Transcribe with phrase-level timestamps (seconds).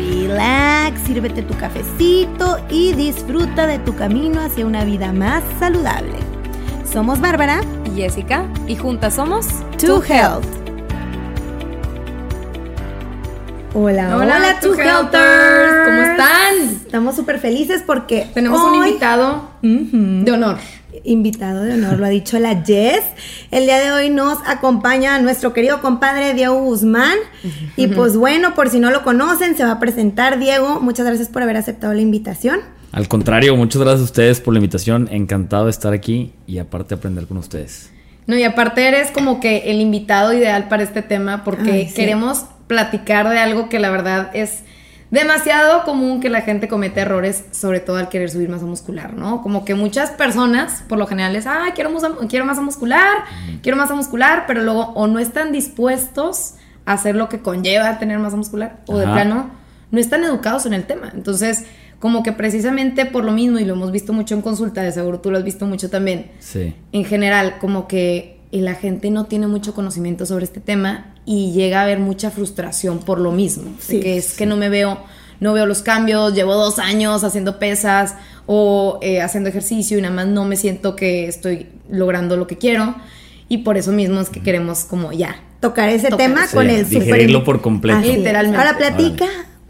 [0.00, 6.14] relax, sírvete tu cafecito y disfruta de tu camino hacia una vida más saludable.
[6.90, 9.46] Somos Bárbara y Jessica y juntas somos
[9.78, 10.46] To Health.
[13.72, 15.86] Hola, hola, To Healthers.
[15.86, 16.54] ¿Cómo están?
[16.84, 20.56] Estamos súper felices porque tenemos un invitado de honor
[21.04, 23.02] invitado de honor, lo ha dicho la Jess.
[23.50, 27.16] El día de hoy nos acompaña nuestro querido compadre Diego Guzmán.
[27.76, 30.80] Y pues bueno, por si no lo conocen, se va a presentar Diego.
[30.80, 32.60] Muchas gracias por haber aceptado la invitación.
[32.92, 35.08] Al contrario, muchas gracias a ustedes por la invitación.
[35.10, 37.90] Encantado de estar aquí y aparte aprender con ustedes.
[38.26, 43.28] No, y aparte eres como que el invitado ideal para este tema porque queremos platicar
[43.28, 44.60] de algo que la verdad es
[45.10, 49.42] demasiado común que la gente cometa errores, sobre todo al querer subir masa muscular, ¿no?
[49.42, 51.90] Como que muchas personas, por lo general, es, ah, quiero,
[52.28, 53.24] quiero masa muscular,
[53.62, 56.54] quiero masa muscular, pero luego o no están dispuestos
[56.86, 59.50] a hacer lo que conlleva tener masa muscular, o de plano,
[59.90, 61.10] no están educados en el tema.
[61.14, 61.64] Entonces,
[61.98, 65.20] como que precisamente por lo mismo, y lo hemos visto mucho en consulta, de seguro
[65.20, 66.74] tú lo has visto mucho también, sí.
[66.92, 71.78] en general, como que la gente no tiene mucho conocimiento sobre este tema y llega
[71.78, 73.72] a haber mucha frustración por lo mismo.
[73.88, 74.98] que es que no me veo,
[75.38, 80.12] no veo los cambios, llevo dos años haciendo pesas o eh, haciendo ejercicio y nada
[80.12, 82.96] más no me siento que estoy logrando lo que quiero.
[83.48, 85.36] Y por eso mismo es que queremos como ya.
[85.60, 88.00] Tocar ese tema con el Digerirlo por completo.
[88.00, 88.58] Literalmente.
[88.58, 89.26] Ahora platica,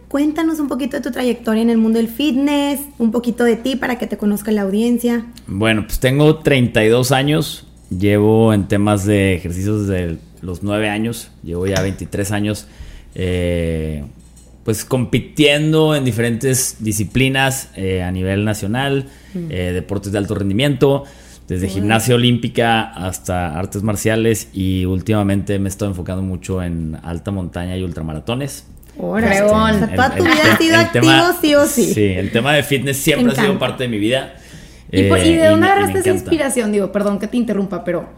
[0.09, 3.77] cuéntanos un poquito de tu trayectoria en el mundo del fitness, un poquito de ti
[3.77, 5.27] para que te conozca la audiencia.
[5.47, 7.67] Bueno, pues tengo 32 años.
[7.91, 12.67] Llevo en temas de ejercicios desde los 9 años, llevo ya 23 años,
[13.15, 14.05] eh,
[14.65, 19.47] pues compitiendo en diferentes disciplinas eh, a nivel nacional, mm.
[19.51, 21.05] eh, deportes de alto rendimiento,
[21.49, 27.33] desde gimnasia olímpica hasta artes marciales y últimamente me he estado enfocando mucho en alta
[27.33, 28.67] montaña y ultramaratones.
[28.97, 31.95] Este, toda tu vida has sido activo sí o sí.
[31.95, 34.35] Sí, el tema de fitness siempre ha sido parte de mi vida.
[34.93, 36.73] ¿Y, de dónde agarraste esa inspiración?
[36.73, 38.09] Digo, perdón que te interrumpa, pero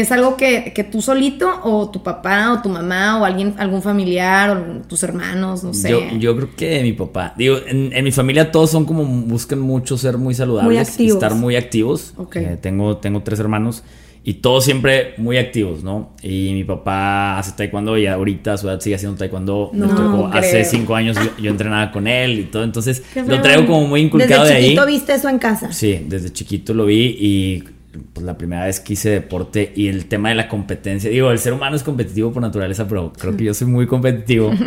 [0.00, 3.82] ¿es algo que, que, tú solito o tu papá o tu mamá o alguien, algún
[3.82, 5.90] familiar o tus hermanos, no sé?
[6.18, 7.34] Yo, creo que mi papá.
[7.36, 11.56] Digo, en, mi familia todos son como, buscan mucho ser muy saludables y estar muy
[11.56, 12.14] activos.
[12.34, 13.82] Eh, tengo, tengo tres hermanos
[14.22, 16.10] y todos siempre muy activos, ¿no?
[16.22, 19.70] Y mi papá hace taekwondo y ahorita a su edad sigue haciendo taekwondo.
[19.72, 24.02] No, hace cinco años yo, entrenaba con él y todo, entonces lo traigo como muy
[24.02, 24.54] inculcado de ahí.
[24.54, 25.72] ¿Desde chiquito viste eso en casa?
[25.72, 27.64] Sí, desde chiquito lo vi y
[28.12, 31.10] pues la primera vez que hice deporte y el tema de la competencia.
[31.10, 34.52] Digo, el ser humano es competitivo por naturaleza, pero creo que yo soy muy competitivo.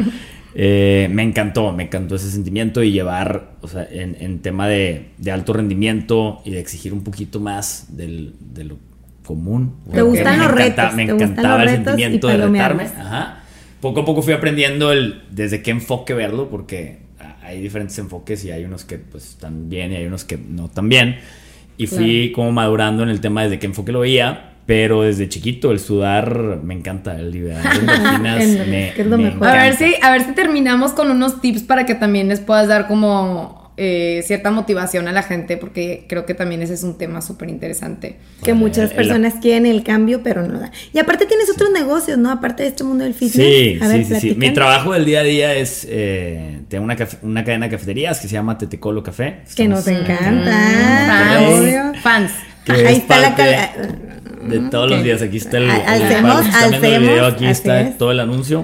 [0.53, 5.53] Eh, me encantó, me encantó ese sentimiento y llevar, o sea, en, tema de, alto
[5.53, 8.77] rendimiento y de exigir un poquito más del, de lo
[9.23, 9.75] común.
[9.89, 10.93] ¿Te gustan los retos?
[10.93, 12.89] Me encantaba el sentimiento de retarme.
[13.79, 16.99] Poco a poco fui aprendiendo el desde qué enfoque verlo, porque
[17.41, 20.67] hay diferentes enfoques y hay unos que pues están bien y hay unos que no
[20.67, 21.17] tan bien.
[21.77, 24.47] Y fui como madurando en el tema desde qué enfoque lo veía.
[24.65, 27.63] Pero desde chiquito el sudar me encanta, el liberar
[28.21, 28.93] me,
[29.41, 32.67] A ver si a ver si terminamos con unos tips para que también les puedas
[32.67, 36.97] dar como eh, cierta motivación a la gente, porque creo que también ese es un
[36.97, 38.17] tema súper interesante.
[38.43, 40.71] Que muchas personas quieren el cambio, pero no da.
[40.93, 42.31] Y aparte tienes otros negocios, ¿no?
[42.31, 43.33] Aparte de este mundo del fitness.
[43.33, 47.67] Sí, sí, sí, Mi trabajo del día a día es, eh, tengo una, una cadena
[47.67, 49.41] de cafeterías que se llama Tetecolo Café.
[49.55, 51.93] Que nos encanta.
[52.01, 52.31] Fans.
[52.67, 53.35] Ahí está la
[54.47, 55.21] de todos los días.
[55.21, 56.45] Aquí está el, hacemos,
[56.83, 58.63] el, video, aquí está todo el anuncio.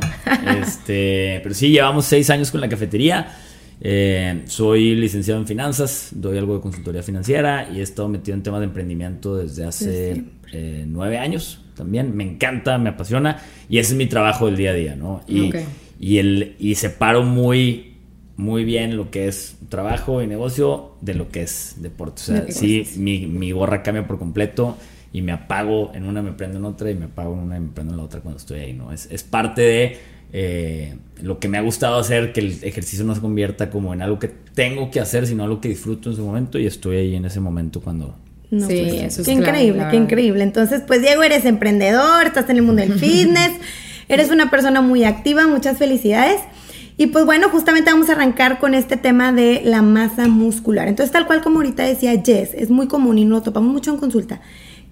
[0.62, 3.36] Este, pero sí, llevamos seis años con la cafetería.
[3.80, 8.42] Eh, soy licenciado en finanzas, doy algo de consultoría financiera y he estado metido en
[8.42, 12.16] temas de emprendimiento desde hace eh, nueve años también.
[12.16, 13.40] Me encanta, me apasiona
[13.70, 15.22] y ese es mi trabajo del día a día, ¿no?
[15.28, 15.52] Y,
[16.00, 17.98] y, el, y separo muy,
[18.36, 22.22] muy bien lo que es trabajo y negocio de lo que es deporte.
[22.22, 24.76] O sea, sí, mi, mi gorra cambia por completo
[25.14, 27.60] y me apago en una, me prendo en otra y me apago en una y
[27.60, 28.92] me prendo en la otra cuando estoy ahí, ¿no?
[28.92, 29.98] Es, es parte de
[30.34, 34.02] eh, lo que me ha gustado hacer, que el ejercicio no se convierta como en
[34.02, 37.16] algo que tengo que hacer, sino algo que disfruto en su momento y estoy ahí
[37.16, 38.16] en ese momento cuando...
[38.50, 40.44] sí, pues, eso es Qué increíble, qué increíble.
[40.44, 43.52] Entonces, pues Diego, eres emprendedor, estás en el mundo del fitness,
[44.10, 46.42] eres una persona muy activa, muchas felicidades.
[47.00, 50.88] Y pues bueno, justamente vamos a arrancar con este tema de la masa muscular.
[50.88, 53.98] Entonces, tal cual como ahorita decía Jess, es muy común y lo topamos mucho en
[53.98, 54.42] consulta,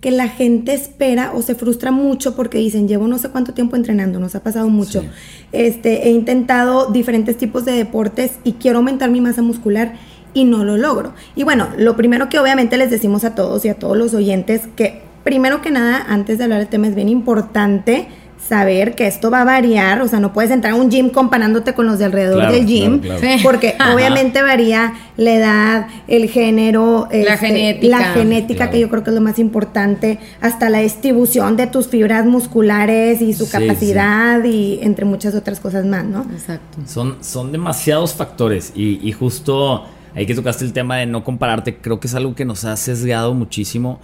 [0.06, 3.76] que la gente espera o se frustra mucho porque dicen, llevo no sé cuánto tiempo
[3.76, 5.04] entrenando, nos ha pasado mucho.
[5.52, 9.96] Este, he intentado diferentes tipos de deportes y quiero aumentar mi masa muscular
[10.36, 11.16] y no lo logro.
[11.36, 14.62] Y bueno, lo primero que obviamente les decimos a todos y a todos los oyentes
[14.76, 18.08] que primero que nada, antes de hablar del tema es bien importante
[18.48, 21.74] saber que esto va a variar, o sea, no puedes entrar a un gym comparándote
[21.74, 23.02] con los de alrededor del gym,
[23.44, 29.04] porque obviamente varía la edad, el género, la este, genética, la genética que yo creo
[29.04, 34.44] que es lo más importante, hasta la distribución de tus fibras musculares y su capacidad
[34.44, 36.26] y entre muchas otras cosas más, ¿no?
[36.32, 36.78] Exacto.
[36.86, 41.78] Son, son demasiados factores y, y justo ahí que tocaste el tema de no compararte,
[41.78, 44.00] creo que es algo que nos ha sesgado muchísimo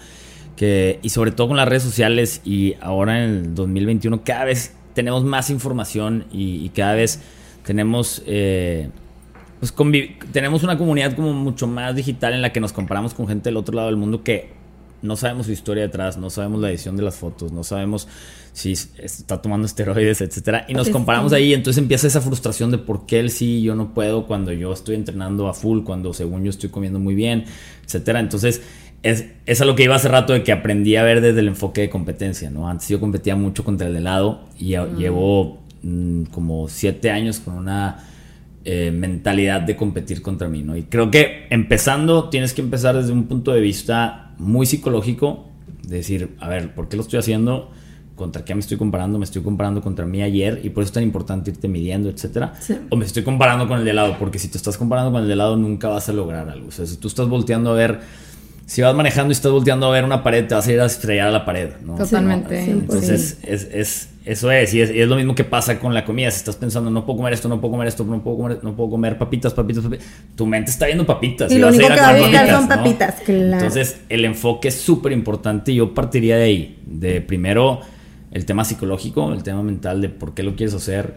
[0.61, 5.23] y sobre todo con las redes sociales y ahora en el 2021 cada vez tenemos
[5.23, 7.19] más información y, cada vez
[7.63, 8.89] tenemos eh,
[9.59, 9.73] pues
[10.31, 13.57] tenemos una comunidad como mucho más digital en la que nos comparamos con gente del
[13.57, 14.61] otro lado del mundo que
[15.01, 18.07] no sabemos su historia detrás, no sabemos la edición de las fotos, no sabemos
[18.53, 23.05] si está tomando esteroides, etcétera, y nos comparamos ahí, entonces empieza esa frustración de por
[23.05, 26.43] qué él sí y yo no puedo cuando yo estoy entrenando a full, cuando según
[26.43, 27.45] yo estoy comiendo muy bien,
[27.85, 28.19] etcétera.
[28.19, 28.61] Entonces,
[29.03, 31.47] es, es a lo que iba hace rato de que aprendí a ver desde el
[31.47, 32.67] enfoque de competencia, ¿no?
[32.67, 34.97] Antes yo competía mucho contra el helado y mm.
[34.97, 38.05] llevo mm, como siete años con una
[38.63, 40.77] eh, mentalidad de competir contra mí, ¿no?
[40.77, 45.47] Y creo que empezando tienes que empezar desde un punto de vista muy psicológico,
[45.81, 47.71] de decir, a ver, ¿por qué lo estoy haciendo?
[48.15, 49.17] ¿Contra qué me estoy comparando?
[49.17, 50.61] ¿Me estoy comparando contra mí ayer?
[50.63, 52.53] Y por eso es tan importante irte midiendo, etcétera.
[52.91, 55.27] O me estoy comparando con el de helado, porque si te estás comparando con el
[55.27, 56.67] de helado nunca vas a lograr algo.
[56.67, 57.99] O sea, si tú estás volteando a ver
[58.65, 60.85] si vas manejando y estás volteando a ver una pared, te vas a ir a
[60.85, 61.95] estrellar a la pared, ¿no?
[61.95, 62.57] Totalmente.
[62.63, 66.31] Entonces, es, es, eso es y, es, es, lo mismo que pasa con la comida.
[66.31, 68.75] Si estás pensando, no puedo comer esto, no puedo comer esto, no puedo comer, no
[68.75, 71.51] puedo comer papitas, papitas, papitas, tu mente está viendo papitas.
[71.51, 73.53] Y, lo único que va a buscar son papitas, claro.
[73.53, 76.79] Entonces, el enfoque es súper importante y yo partiría de ahí.
[76.85, 77.81] De primero,
[78.31, 81.15] el tema psicológico, el tema mental de por qué lo quieres hacer,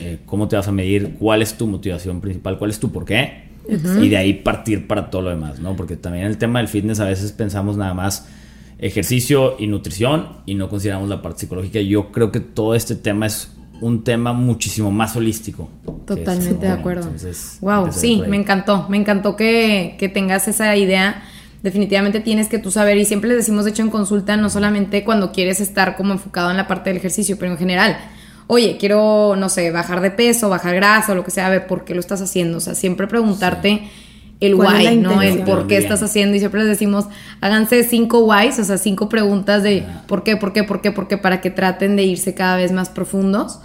[0.00, 3.04] eh, cómo te vas a medir, cuál es tu motivación principal, cuál es tu por
[3.04, 5.76] qué y de ahí partir para todo lo demás, ¿no?
[5.76, 8.26] Porque también el tema del fitness a veces pensamos nada más
[8.78, 11.80] ejercicio y nutrición y no consideramos la parte psicológica.
[11.80, 15.68] Yo creo que todo este tema es un tema muchísimo más holístico.
[16.06, 17.08] Totalmente de acuerdo.
[17.60, 18.88] wow, sí, me encantó.
[18.88, 21.22] Me encantó que, que tengas esa idea
[21.62, 25.04] definitivamente tienes que tú saber y siempre les decimos de hecho en consulta no solamente
[25.04, 27.96] cuando quieres estar como enfocado en la parte del ejercicio pero en general
[28.52, 31.66] oye, quiero, no sé, bajar de peso, bajar grasa o lo que sea, a ver,
[31.66, 32.58] ¿por qué lo estás haciendo?
[32.58, 33.88] O sea, siempre preguntarte
[34.40, 35.22] el why, ¿no?
[35.22, 36.36] El por qué estás haciendo.
[36.36, 37.06] Y siempre les decimos,
[37.40, 41.08] háganse cinco whys, o sea, cinco preguntas de por qué, por qué, por qué, por
[41.08, 43.60] qué, para que traten de irse cada vez más profundos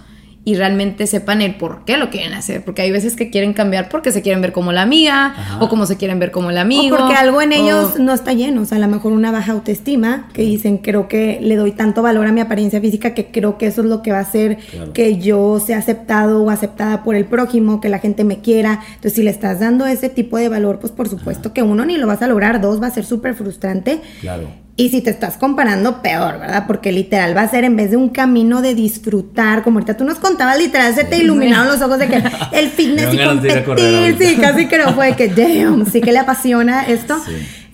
[0.48, 2.64] y realmente sepan el por qué lo quieren hacer.
[2.64, 5.84] Porque hay veces que quieren cambiar porque se quieren ver como la amiga o como
[5.84, 6.96] se quieren ver como el amigo.
[6.96, 8.62] O porque algo en ellos no está lleno.
[8.62, 12.00] O sea, a lo mejor una baja autoestima que dicen, creo que le doy tanto
[12.00, 14.56] valor a mi apariencia física que creo que eso es lo que va a hacer
[14.94, 18.80] que yo sea aceptado o aceptada por el prójimo, que la gente me quiera.
[18.88, 21.98] Entonces, si le estás dando ese tipo de valor, pues por supuesto que uno ni
[21.98, 24.00] lo vas a lograr, dos va a ser súper frustrante.
[24.22, 24.48] Claro.
[24.80, 26.68] Y si te estás comparando, peor, ¿verdad?
[26.68, 30.04] Porque literal va a ser en vez de un camino de disfrutar, como ahorita tú
[30.04, 32.22] nos contabas, literal se te iluminaron los ojos de que
[32.52, 35.26] el fitness y competir, sí, casi creo fue que,
[35.64, 37.20] damn, sí que le apasiona esto.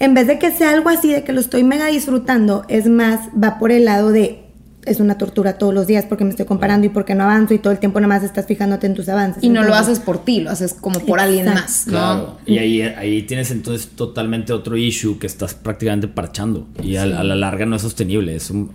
[0.01, 3.21] En vez de que sea algo así, de que lo estoy mega disfrutando, es más,
[3.37, 4.44] va por el lado de
[4.87, 7.59] es una tortura todos los días porque me estoy comparando y porque no avanzo y
[7.59, 9.43] todo el tiempo nada más estás fijándote en tus avances.
[9.43, 11.85] Y no lo haces por ti, lo haces como por alguien más.
[11.89, 12.39] Claro.
[12.47, 17.35] Y ahí, ahí tienes entonces totalmente otro issue que estás prácticamente parchando y a, la
[17.35, 18.73] larga no es sostenible, es un,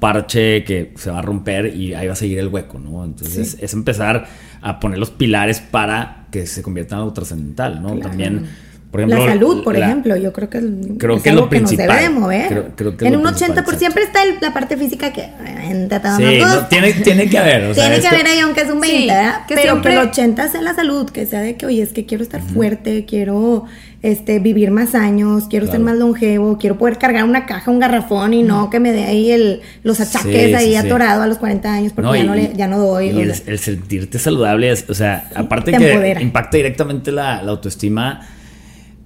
[0.00, 3.04] parche que se va a romper y ahí va a seguir el hueco, ¿no?
[3.04, 4.26] Entonces es empezar
[4.62, 7.98] a poner los pilares para que se convierta en algo trascendental, ¿no?
[7.98, 8.46] También
[8.92, 10.60] la salud, por ejemplo, yo creo que,
[10.98, 12.72] creo es que algo lo que nos debe de mover.
[13.00, 16.40] en un 80% por siempre está la parte física que sí,
[16.70, 17.74] tiene, tiene que haber.
[17.74, 19.12] tiene que haber ahí, aunque es un 20,
[19.48, 22.22] Pero que el 80 sea la salud, que sea de que, oye, es que quiero
[22.22, 23.64] estar fuerte, quiero
[24.02, 28.34] este, vivir más años, quiero ser más longevo, quiero poder cargar una caja, un garrafón
[28.34, 31.92] y no que me dé ahí el, los achaques ahí atorado a los 40 años
[31.92, 33.10] porque ya, no le, ya no doy.
[33.10, 38.28] Y el, sentirte saludable, es, o sea, aparte que impacta directamente la, la autoestima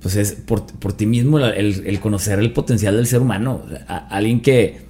[0.01, 3.63] pues es por, ti mismo el, conocer el potencial del ser humano.
[3.87, 4.81] alguien que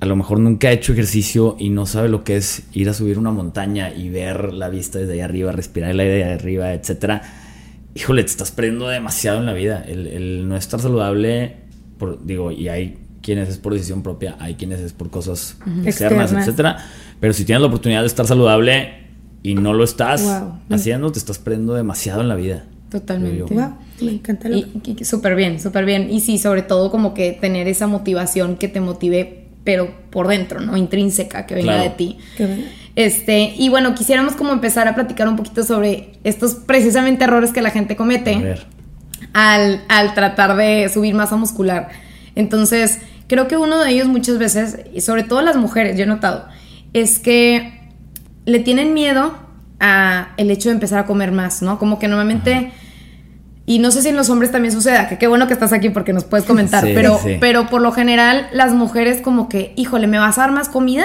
[0.00, 2.94] a lo mejor nunca ha hecho ejercicio y no sabe lo que es ir a
[2.94, 6.72] subir una montaña y ver la vista desde ahí arriba, respirar el aire de arriba,
[6.72, 7.22] etcétera.
[7.94, 9.84] Híjole, te estás perdiendo demasiado en la vida.
[9.86, 11.56] El, no estar saludable,
[11.98, 16.32] por, digo, y hay quienes es por decisión propia, hay quienes es por cosas externas,
[16.32, 16.78] etcétera.
[17.20, 19.08] Pero si tienes la oportunidad de estar saludable,
[19.42, 22.64] y no lo estás haciendo, te estás perdiendo demasiado en la vida.
[22.90, 23.54] Totalmente.
[24.00, 24.56] me encanta lo
[25.02, 26.10] Súper bien, súper bien.
[26.10, 30.60] Y sí, sobre todo como que tener esa motivación que te motive, pero por dentro,
[30.60, 30.76] ¿no?
[30.76, 32.18] Intrínseca, que venga de ti.
[32.96, 37.62] Este, y bueno, quisiéramos como empezar a platicar un poquito sobre estos precisamente errores que
[37.62, 38.56] la gente comete
[39.34, 41.90] al, al tratar de subir masa muscular.
[42.34, 46.06] Entonces, creo que uno de ellos muchas veces, y sobre todo las mujeres, yo he
[46.06, 46.48] notado,
[46.92, 47.78] es que
[48.46, 49.47] le tienen miedo
[49.80, 51.78] a el hecho de empezar a comer más, ¿no?
[51.78, 52.72] Como que normalmente...
[53.66, 55.90] Y no sé si en los hombres también suceda, que qué bueno que estás aquí
[55.90, 60.18] porque nos puedes comentar, pero, pero por lo general las mujeres como que, híjole, ¿me
[60.18, 61.04] vas a dar más comida?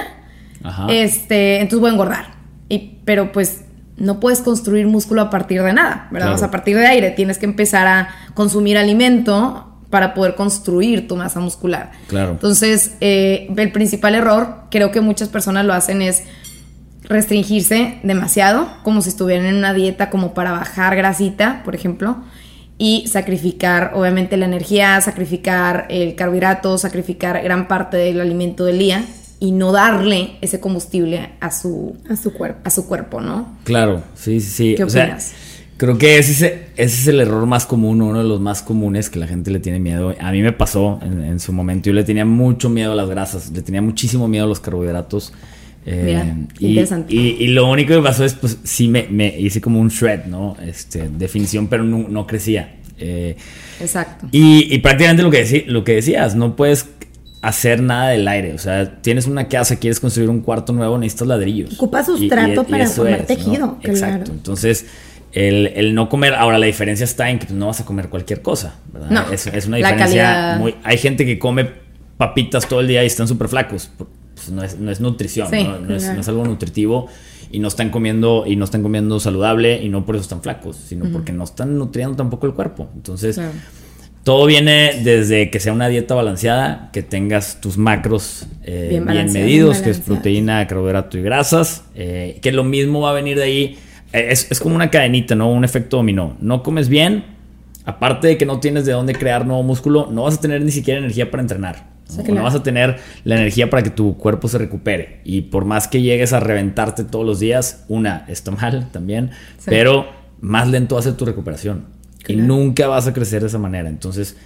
[0.87, 2.25] Este, entonces voy a engordar.
[2.69, 3.65] Y, pero pues
[3.97, 6.33] no puedes construir músculo a partir de nada, ¿verdad?
[6.33, 11.07] O sea, a partir de aire tienes que empezar a consumir alimento para poder construir
[11.07, 11.91] tu masa muscular.
[12.07, 12.31] Claro.
[12.31, 16.23] Entonces, eh, el principal error, creo que muchas personas lo hacen es
[17.03, 22.17] restringirse demasiado, como si estuvieran en una dieta como para bajar grasita, por ejemplo,
[22.77, 29.05] y sacrificar obviamente la energía, sacrificar el carbohidrato, sacrificar gran parte del alimento del día
[29.39, 33.57] y no darle ese combustible a su, a su cuerpo, a su cuerpo, ¿no?
[33.63, 34.75] Claro, sí, sí, sí.
[34.75, 35.33] ¿Qué opinas?
[35.75, 39.19] creo que ese, ese, es el error más común, uno de los más comunes que
[39.19, 40.15] la gente le tiene miedo.
[40.19, 43.09] A mí me pasó en, en su momento, yo le tenía mucho miedo a las
[43.09, 45.33] grasas, le tenía muchísimo miedo a los carbohidratos.
[45.85, 46.23] Eh,
[46.59, 47.13] y, interesante.
[47.13, 50.55] Y, lo único que pasó es, pues, sí me, me hice como un shred, ¿no?
[50.65, 52.75] Este, definición, pero no, no crecía.
[52.97, 53.35] Eh,
[53.79, 54.27] Exacto.
[54.31, 56.87] Y, prácticamente lo que, lo que decías, no puedes
[57.41, 58.53] hacer nada del aire.
[58.53, 61.73] O sea, tienes una casa, quieres construir un cuarto nuevo, necesitas ladrillos.
[61.73, 63.77] Ocupa sustrato para formar tejido.
[63.83, 64.31] Exacto.
[64.31, 64.85] Entonces,
[65.33, 68.41] el, no comer, ahora la diferencia está en que pues, no vas a comer cualquier
[68.41, 69.09] cosa, ¿verdad?
[69.09, 70.75] No, es, es una diferencia muy...
[70.83, 71.83] Hay gente que come
[72.15, 73.91] papitas todo el día y están súper flacos
[74.35, 75.49] pues, no, es, no, es, nutrición,
[75.87, 75.95] ¿no?
[75.95, 77.07] es, algo nutritivo
[77.51, 80.75] y no están comiendo y no están comiendo saludable y no por eso están flacos,
[80.75, 82.89] sino porque no están nutriendo tampoco el cuerpo.
[82.95, 83.39] Entonces,
[84.23, 89.81] todo viene desde que sea una dieta balanceada, que tengas tus macros eh, bien, medidos,
[89.81, 93.77] que es proteína, carbohidrato y grasas, eh, que lo mismo va a venir de ahí.
[94.13, 95.51] Eh, es, es como una cadenita, ¿no?
[95.51, 96.37] Un efecto dominó.
[96.39, 97.25] No comes bien,
[97.85, 100.71] aparte de que no tienes de dónde crear nuevo músculo, no vas a tener ni
[100.71, 101.92] siquiera energía para entrenar.
[102.17, 102.43] ¿No?
[102.43, 105.21] vas a tener la energía para que tu cuerpo se recupere.
[105.23, 109.31] Y por más que llegues a reventarte todos los días, una, está mal también,
[109.65, 110.07] pero
[110.41, 111.85] más lento hace tu recuperación.
[112.27, 113.89] Y nunca vas a crecer de esa manera.
[113.89, 114.37] Entonces,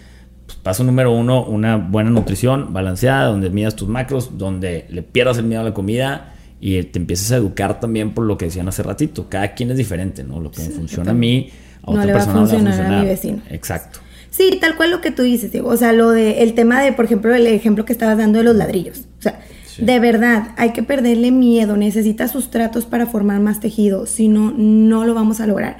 [0.46, 5.38] pues, paso número uno, una buena nutrición balanceada, donde midas tus macros, donde le pierdas
[5.38, 8.68] el miedo a la comida y te empieces a educar también por lo que decían
[8.68, 9.28] hace ratito.
[9.30, 10.40] Cada quien es diferente, ¿no?
[10.40, 11.50] Lo que me funciona a mí,
[11.84, 13.42] a otra persona va a funcionar a mi vecino.
[13.50, 14.00] Exacto.
[14.38, 15.70] Sí, tal cual lo que tú dices, digo.
[15.70, 18.44] O sea, lo de el tema de, por ejemplo, el ejemplo que estabas dando de
[18.44, 19.00] los ladrillos.
[19.18, 19.40] O sea,
[19.80, 21.76] de verdad, hay que perderle miedo.
[21.76, 24.06] Necesitas sustratos para formar más tejido.
[24.06, 25.78] Si no, no lo vamos a lograr.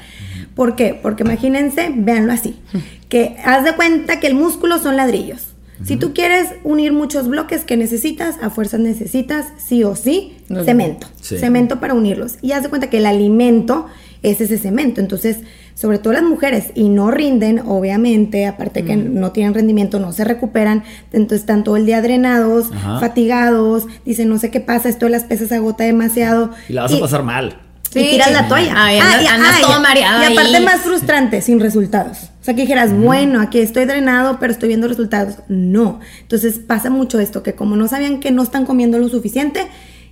[0.56, 1.00] ¿Por qué?
[1.00, 2.56] Porque imagínense, véanlo así.
[3.08, 5.54] Que haz de cuenta que el músculo son ladrillos.
[5.86, 10.36] Si tú quieres unir muchos bloques que necesitas, a fuerzas necesitas sí o sí
[10.66, 11.08] cemento.
[11.22, 12.38] Cemento para unirlos.
[12.42, 13.86] Y haz de cuenta que el alimento
[14.24, 15.00] es ese cemento.
[15.00, 15.38] Entonces,
[15.78, 20.24] sobre todo las mujeres, y no rinden, obviamente, aparte que no tienen rendimiento, no se
[20.24, 25.12] recuperan, entonces están todo el día drenados, fatigados, dicen, no sé qué pasa, esto de
[25.12, 26.50] las pesas agota demasiado.
[26.68, 27.58] Y la vas a pasar mal.
[27.94, 28.74] y tiras la toalla.
[28.76, 32.32] ah, y, todo mareado y aparte más frustrante, sin resultados.
[32.42, 35.36] O sea, que dijeras, bueno, aquí estoy drenado, pero estoy viendo resultados.
[35.48, 36.00] No.
[36.22, 39.68] Entonces pasa mucho esto, que como no sabían que no están comiendo lo suficiente,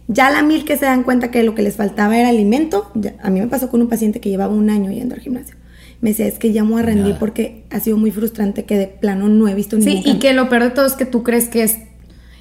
[0.07, 3.29] ya la mil que se dan cuenta que lo que les faltaba era alimento, a
[3.29, 5.55] mí me pasó con un paciente que llevaba un año yendo al gimnasio.
[6.01, 8.88] Me decía, es que ya me a rendir porque ha sido muy frustrante que de
[8.88, 11.24] plano no he visto ningún Sí, y que lo peor de todo es que tú
[11.24, 11.77] crees que es,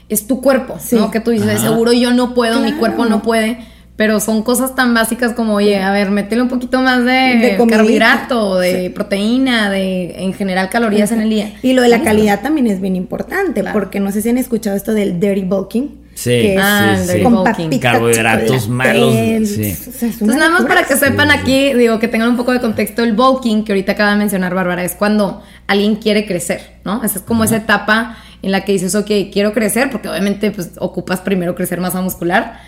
[0.09, 1.11] es tu cuerpo, ¿no?
[1.11, 3.59] Que tú dices, seguro yo no puedo, mi cuerpo no puede.
[3.97, 8.59] Pero son cosas tan básicas como, oye, a ver, métele un poquito más de, carbohidrato,
[8.59, 11.55] de proteína, de en general calorías en el día.
[11.63, 14.77] Y lo de la calidad también es bien importante, porque no sé si han escuchado
[14.77, 17.45] esto del dirty bulking Sí, ah, sí, con
[17.81, 19.15] carbohidratos malos.
[19.15, 23.13] Entonces, nada más para que sepan aquí, digo, que tengan un poco de contexto, el
[23.13, 27.03] bulking que ahorita acaba de mencionar Bárbara, es cuando alguien quiere crecer, ¿no?
[27.03, 30.73] Esa es como esa etapa en la que dices, ok, quiero crecer, porque obviamente pues
[30.79, 32.61] ocupas primero crecer masa muscular.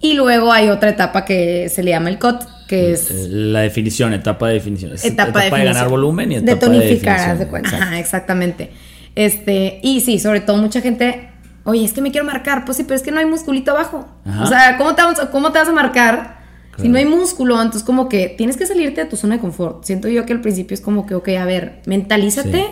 [0.00, 3.10] Y luego hay otra etapa que se le llama el COT, que es...
[3.10, 4.92] La definición, etapa de definición.
[5.02, 7.76] etapa, de, ganar volumen y etapa de tonificar, de, de cuenta.
[7.76, 8.70] Ajá, exactamente.
[9.16, 11.30] Este, y sí, sobre todo mucha gente
[11.68, 12.64] Oye, es que me quiero marcar.
[12.64, 14.08] Pues sí, pero es que no hay musculito abajo.
[14.42, 16.38] O sea, ¿cómo te, ¿cómo te vas a marcar
[16.80, 17.60] si no hay músculo?
[17.60, 19.84] Entonces, como que tienes que salirte de tu zona de confort.
[19.84, 22.64] Siento yo que al principio es como que, ok, a ver, mentalízate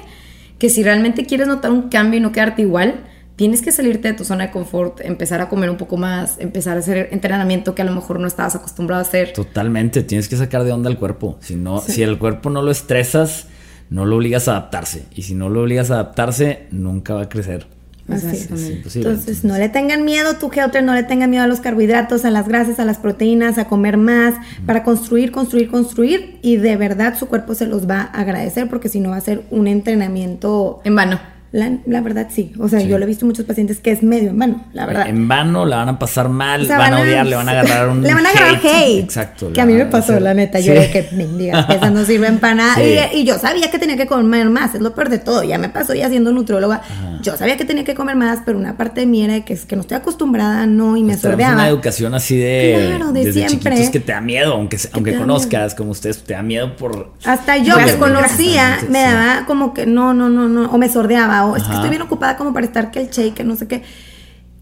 [0.58, 3.04] que si realmente quieres notar un cambio y no quedarte igual,
[3.36, 6.78] tienes que salirte de tu zona de confort, empezar a comer un poco más, empezar
[6.78, 9.34] a hacer entrenamiento que a lo mejor no estabas acostumbrado a hacer.
[9.34, 11.36] Totalmente, tienes que sacar de onda al cuerpo.
[11.42, 13.48] Si no, si el cuerpo no lo estresas,
[13.90, 15.04] no lo obligas a adaptarse.
[15.14, 17.75] Y si no lo obligas a adaptarse, nunca va a crecer.
[18.08, 18.96] Así es.
[18.96, 22.30] Entonces, no le tengan miedo, tu Helter, no le tengan miedo a los carbohidratos, a
[22.30, 24.34] las grasas, a las proteínas, a comer más,
[24.64, 26.38] para construir, construir, construir.
[26.42, 29.20] Y de verdad su cuerpo se los va a agradecer porque si no va a
[29.20, 31.35] ser un entrenamiento en vano.
[31.56, 32.52] La, verdad sí.
[32.58, 35.08] O sea, yo lo he visto muchos pacientes que es medio en vano, la verdad.
[35.08, 38.02] En vano, la van a pasar mal, van, a odiar, le van a agarrar un
[38.02, 39.02] Le van a agarrar hate.
[39.02, 39.52] Exacto.
[39.54, 40.60] Que a mí me pasó, la neta.
[40.60, 43.12] Yo dije que mendigas, esas no sirven para nada.
[43.14, 45.44] Y, yo sabía que tenía que comer más, es lo peor de todo.
[45.44, 46.82] Ya me pasó ya siendo nutrióloga.
[47.22, 49.64] Yo sabía que tenía que comer más, pero una parte de mí era que es
[49.64, 51.54] que no estoy acostumbrada, no, y me sordeaba.
[51.54, 52.84] una educación así de.
[52.86, 53.90] Claro, de desde siempre.
[53.90, 57.12] que te da miedo, aunque, aunque conozcas como ustedes, te da miedo por.
[57.24, 61.45] Hasta yo que conocía, me daba como que no, no, no, no, o me sordeaba,
[61.50, 63.82] o es que estoy bien ocupada como para estar que el shake, no sé qué.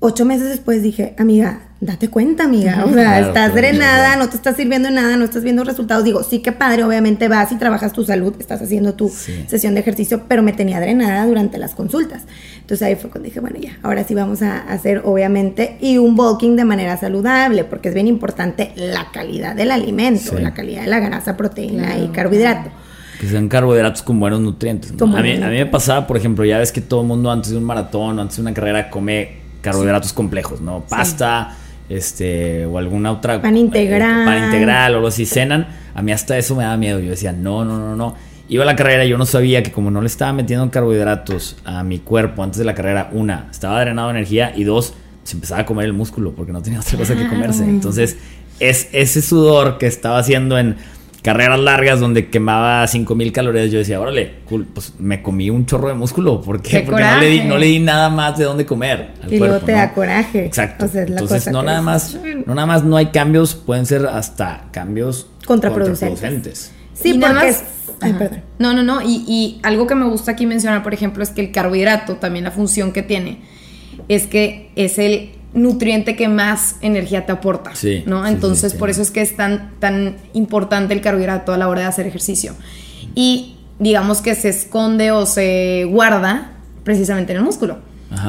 [0.07, 2.85] Ocho meses después dije, amiga, date cuenta, amiga.
[2.85, 6.05] O sea, estás drenada, no te estás sirviendo nada, no estás viendo resultados.
[6.05, 9.81] Digo, sí que padre, obviamente vas y trabajas tu salud, estás haciendo tu sesión de
[9.81, 12.25] ejercicio, pero me tenía drenada durante las consultas.
[12.61, 16.17] Entonces ahí fue cuando dije, bueno, ya, ahora sí vamos a hacer, obviamente, y un
[16.17, 20.89] bulking de manera saludable, porque es bien importante la calidad del alimento, la calidad de
[20.89, 22.84] la grasa, proteína y carbohidrato
[23.25, 24.93] que sean carbohidratos con buenos nutrientes.
[24.93, 27.51] A, mí, a, mí, me pasaba, por ejemplo, ya ves que todo el mundo antes
[27.51, 30.85] de un maratón o antes de una carrera come carbohidratos complejos, ¿no?
[30.89, 31.57] Pasta,
[31.89, 33.41] este, o alguna otra.
[33.41, 34.23] Pan integral.
[34.23, 35.67] Eh, pan integral o algo así, cenan.
[35.95, 37.01] A mí hasta eso me daba miedo.
[37.01, 38.15] Yo decía, no, no, no, no.
[38.49, 41.57] Iba a la carrera y yo no sabía que como no le estaba metiendo carbohidratos
[41.65, 45.37] a mi cuerpo antes de la carrera, una, estaba drenado de energía y dos, se
[45.37, 47.65] empezaba a comer el músculo porque no tenía otra cosa que comerse.
[47.65, 48.19] Entonces,
[48.61, 50.77] es ese sudor que estaba haciendo en
[51.25, 55.89] carreras largas donde quemaba 5000 calorías, yo decía, órale, cool, pues me comí un chorro
[55.89, 56.43] de músculo.
[56.43, 56.81] ¿Por qué?
[56.81, 59.13] Porque no le, di, no le, di, nada más de dónde comer.
[59.31, 60.45] y luego te da coraje.
[60.45, 60.87] Exacto.
[60.93, 66.73] Entonces, no nada más, no nada más no hay cambios, pueden ser hasta cambios contraproducentes.
[66.93, 67.55] Sí, porque
[68.01, 68.43] Ay, perdón.
[68.59, 69.01] No, no, no.
[69.01, 72.45] Y, y algo que me gusta aquí mencionar, por ejemplo, es que el carbohidrato, también
[72.45, 73.41] la función que tiene,
[74.09, 77.73] es que es el nutriente que más energía te aporta,
[78.07, 78.27] ¿no?
[78.27, 81.87] Entonces, por eso es que es tan, tan importante el carbohidrato a la hora de
[81.87, 82.55] hacer ejercicio.
[83.15, 87.79] Y digamos que se esconde o se guarda precisamente en el músculo.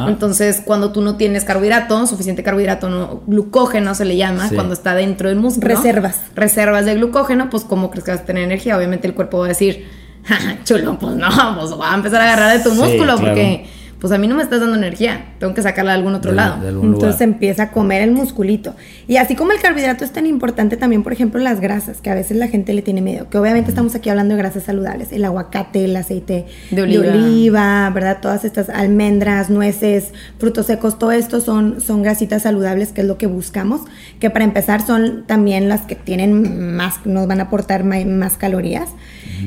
[0.08, 4.96] Entonces, cuando tú no tienes carbohidrato, suficiente carbohidrato, no, glucógeno se le llama, cuando está
[4.96, 5.68] dentro del músculo.
[5.68, 6.22] Reservas.
[6.34, 8.78] Reservas de glucógeno, pues ¿cómo crees que vas a tener energía?
[8.78, 9.88] Obviamente el cuerpo va a decir,
[10.64, 13.68] chulo, pues no, pues va a empezar a agarrar de tu músculo porque
[14.06, 16.64] pues a mí no me estás dando energía, tengo que sacarla de algún otro lado.
[16.68, 18.76] Entonces empieza a comer el musculito.
[19.08, 22.14] Y así como el carbohidrato es tan importante también, por ejemplo, las grasas, que a
[22.14, 25.26] veces la gente le tiene miedo, que obviamente estamos aquí hablando de grasas saludables, el
[25.26, 28.20] aguacate, el aceite de oliva, ¿verdad?
[28.22, 33.18] Todas estas almendras, nueces, frutos secos, todo esto son, son grasitas saludables, que es lo
[33.18, 33.82] que buscamos,
[34.20, 38.90] que para empezar son también las que tienen más, nos van a aportar más, calorías.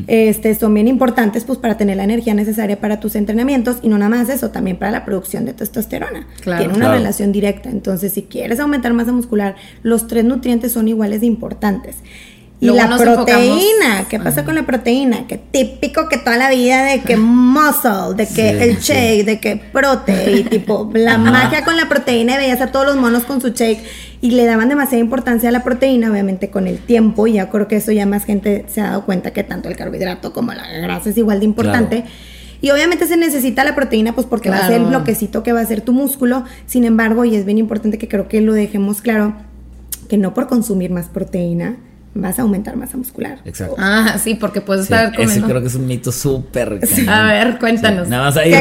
[0.06, 3.98] Este, son bien importantes pues para tener la energía necesaria para tus entrenamientos y no
[3.98, 6.26] nada más eso, también para la producción de testosterona.
[6.42, 7.70] Tiene una relación directa.
[7.70, 11.96] Entonces, si quieres aumentar masa muscular, los tres nutrientes son iguales de importantes.
[12.60, 15.28] Y la proteína, ¿qué pasa con la proteína?
[15.28, 19.56] Que típico que toda la vida de que muscle, de que el shake, de que
[19.56, 23.40] prote, y tipo la magia con la proteína, y veías a todos los monos con
[23.40, 23.80] su shake
[24.20, 27.68] y le daban demasiada importancia a la proteína, obviamente con el tiempo, y ya creo
[27.68, 30.66] que eso ya más gente se ha dado cuenta que tanto el carbohidrato como la
[30.68, 32.04] grasa es igual de importante.
[32.60, 35.60] Y obviamente se necesita la proteína, pues porque va a ser el bloquecito que va
[35.60, 36.44] a ser tu músculo.
[36.66, 39.34] Sin embargo, y es bien importante que creo que lo dejemos claro,
[40.08, 41.76] que no por consumir más proteína
[42.14, 43.38] vas a aumentar masa muscular.
[43.44, 43.76] Exacto.
[43.78, 45.34] Ah, sí, porque puedes estar comiendo.
[45.34, 46.80] Ese creo que es un mito súper.
[47.08, 48.08] A ver, cuéntanos.
[48.08, 48.52] Nada más ahí.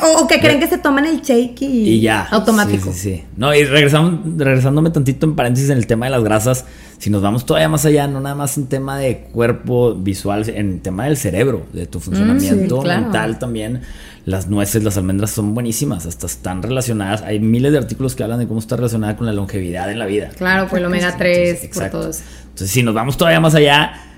[0.00, 2.22] o, que creen que se toman el shake y, y ya.
[2.30, 2.92] Automático.
[2.92, 6.64] Sí, sí, No, y regresamos, regresándome tantito en paréntesis en el tema de las grasas,
[7.02, 10.78] si nos vamos todavía más allá, no nada más en tema de cuerpo visual, en
[10.78, 13.82] tema del cerebro, de tu funcionamiento mm, mental también.
[14.24, 17.22] Las nueces, las almendras son buenísimas, hasta están relacionadas.
[17.22, 20.06] Hay miles de artículos que hablan de cómo está relacionada con la longevidad en la
[20.06, 20.30] vida.
[20.38, 22.22] Claro, por el omega 3, por todo eso.
[22.44, 24.11] Entonces, si nos vamos todavía más allá,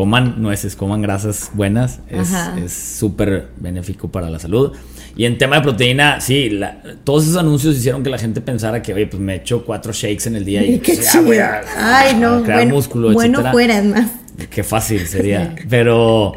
[0.00, 4.72] coman nueces, coman grasas buenas, es súper benéfico para la salud.
[5.14, 6.58] Y en tema de proteína, sí,
[7.04, 10.26] todos esos anuncios hicieron que la gente pensara que, oye, pues me echo cuatro shakes
[10.26, 13.82] en el día y pues, ya voy a, Ay, no, crear bueno, músculo, Bueno, fuera,
[13.82, 14.10] más.
[14.48, 15.54] Qué fácil sería.
[15.68, 16.32] Pero,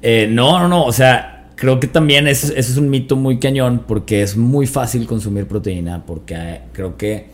[0.00, 3.84] eh, no, no, no, o sea, creo que también eso, es un mito muy cañón
[3.86, 7.26] porque es muy fácil consumir proteína, porque eh, creo que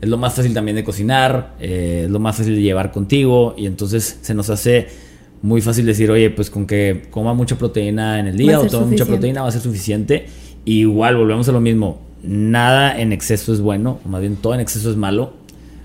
[0.00, 3.56] es lo más fácil también de cocinar, eh, es lo más fácil de llevar contigo
[3.58, 5.07] y entonces se nos hace
[5.42, 8.86] muy fácil decir, oye, pues con que coma mucha proteína en el día o tome
[8.86, 10.26] mucha proteína va a ser suficiente.
[10.64, 14.60] igual volvemos a lo mismo, nada en exceso es bueno, o más bien todo en
[14.60, 15.34] exceso es malo.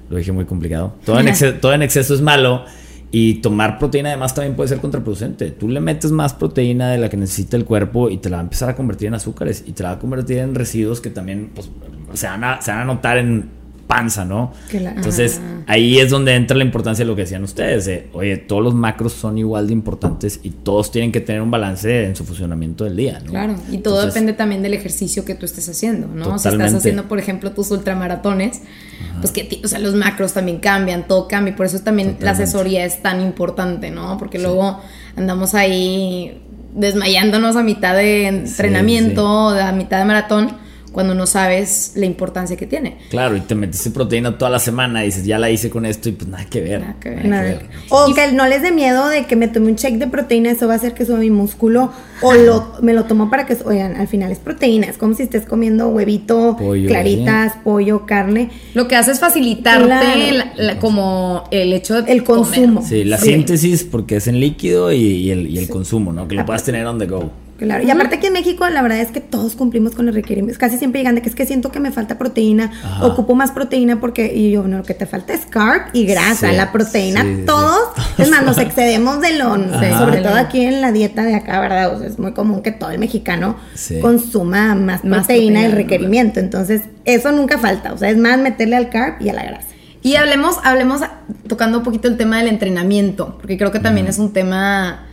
[0.09, 0.95] Lo dije muy complicado.
[1.05, 2.65] Todo en, exceso, todo en exceso es malo.
[3.15, 5.51] Y tomar proteína además también puede ser contraproducente.
[5.51, 8.41] Tú le metes más proteína de la que necesita el cuerpo y te la va
[8.41, 11.11] a empezar a convertir en azúcares y te la va a convertir en residuos que
[11.11, 11.69] también pues,
[12.13, 13.49] se, van a, se van a notar en
[13.93, 14.53] panza, ¿no?
[14.71, 18.63] Entonces, ahí es donde entra la importancia de lo que decían ustedes, de, oye, todos
[18.63, 22.25] los macros son igual de importantes y todos tienen que tener un balance en su
[22.25, 23.29] funcionamiento del día, ¿no?
[23.29, 26.39] Claro, y todo depende también del ejercicio que tú estés haciendo, ¿no?
[26.39, 28.61] Si estás haciendo, por ejemplo, tus ultramaratones,
[29.21, 32.31] pues que, o sea, los macros también cambian, todo cambia, y por eso también la
[32.31, 34.17] asesoría es tan importante, ¿no?
[34.17, 34.79] Porque luego
[35.15, 36.41] andamos ahí
[36.73, 40.62] desmayándonos a mitad de entrenamiento, a mitad de maratón
[40.93, 42.99] cuando no sabes la importancia que tiene.
[43.09, 46.07] Claro, y te metiste proteína toda la semana y dices, ya la hice con esto
[46.07, 46.79] y pues nada que ver.
[46.79, 47.69] Nada que ver.
[47.89, 50.67] O que no les dé miedo de que me tome un check de proteína, eso
[50.67, 51.91] va a hacer que suba mi músculo.
[52.21, 55.23] O lo, me lo tomo para que, oigan, al final es proteína, es como si
[55.23, 56.55] estés comiendo huevito,
[56.87, 58.49] claritas, pollo, carne.
[58.73, 62.11] Lo que hace es facilitarte como el hecho de...
[62.13, 62.81] El consumo.
[62.87, 66.27] Sí, la síntesis porque es en líquido y, el, y el consumo, ¿no?
[66.27, 67.42] Que lo puedas tener on the go.
[67.63, 70.57] Claro, y aparte aquí en México la verdad es que todos cumplimos con los requerimientos.
[70.57, 74.01] Casi siempre llegan de que es que siento que me falta proteína, ocupo más proteína
[74.01, 77.79] porque, y yo, no, lo que te falta es carb y grasa, la proteína, todos,
[78.17, 79.55] es más, nos excedemos de lo,
[79.97, 81.95] sobre todo aquí en la dieta de acá, ¿verdad?
[81.95, 83.55] O sea, es muy común que todo el mexicano
[84.01, 88.89] consuma más, proteína del requerimiento, entonces eso nunca falta, o sea, es más meterle al
[88.89, 89.67] carb y a la grasa.
[90.01, 90.99] Y hablemos, hablemos
[91.47, 95.07] tocando un poquito el tema del entrenamiento, porque creo que también es un tema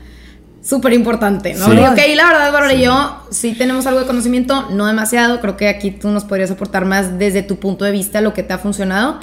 [0.62, 1.66] súper importante, ¿no?
[1.66, 1.72] Sí.
[1.72, 5.68] Ok, la verdad, Bárbara y yo sí tenemos algo de conocimiento, no demasiado, creo que
[5.68, 8.58] aquí tú nos podrías aportar más desde tu punto de vista lo que te ha
[8.58, 9.18] funcionado,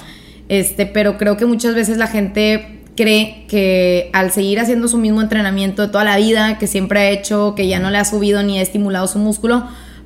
[0.50, 5.22] este, pero creo que muchas veces la gente cree que al seguir haciendo su mismo
[5.22, 8.42] entrenamiento de toda la vida, que siempre ha hecho, que ya no le ha subido
[8.42, 9.60] ni ha estimulado su músculo,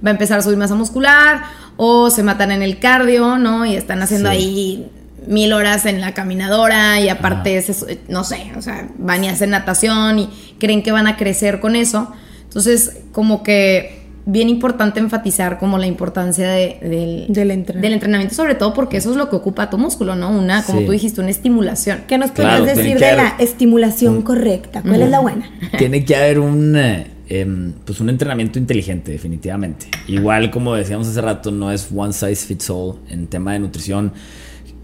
[0.06, 1.44] va a empezar a subir masa muscular
[1.78, 3.65] o se matan en el cardio, ¿no?
[3.65, 4.89] Y están haciendo ahí
[5.28, 7.64] mil horas en la caminadora y aparte,
[8.08, 10.30] no sé, o sea, van y hacen natación y
[10.60, 12.12] creen que van a crecer con eso.
[12.44, 18.36] Entonces, como que bien importante enfatizar como la importancia del, del, entrenamiento.
[18.36, 20.30] sobre todo porque eso es lo que ocupa tu músculo, ¿no?
[20.30, 22.04] Una, como tú dijiste, una estimulación.
[22.08, 24.82] ¿Qué nos puedes decir de la estimulación correcta?
[24.82, 25.50] ¿Cuál es la buena?
[25.78, 26.76] Tiene que haber un...
[26.76, 29.88] Eh, em, pues un entrenamiento inteligente, definitivamente.
[30.08, 34.14] Igual como decíamos hace rato, no es one size fits all en tema de nutrición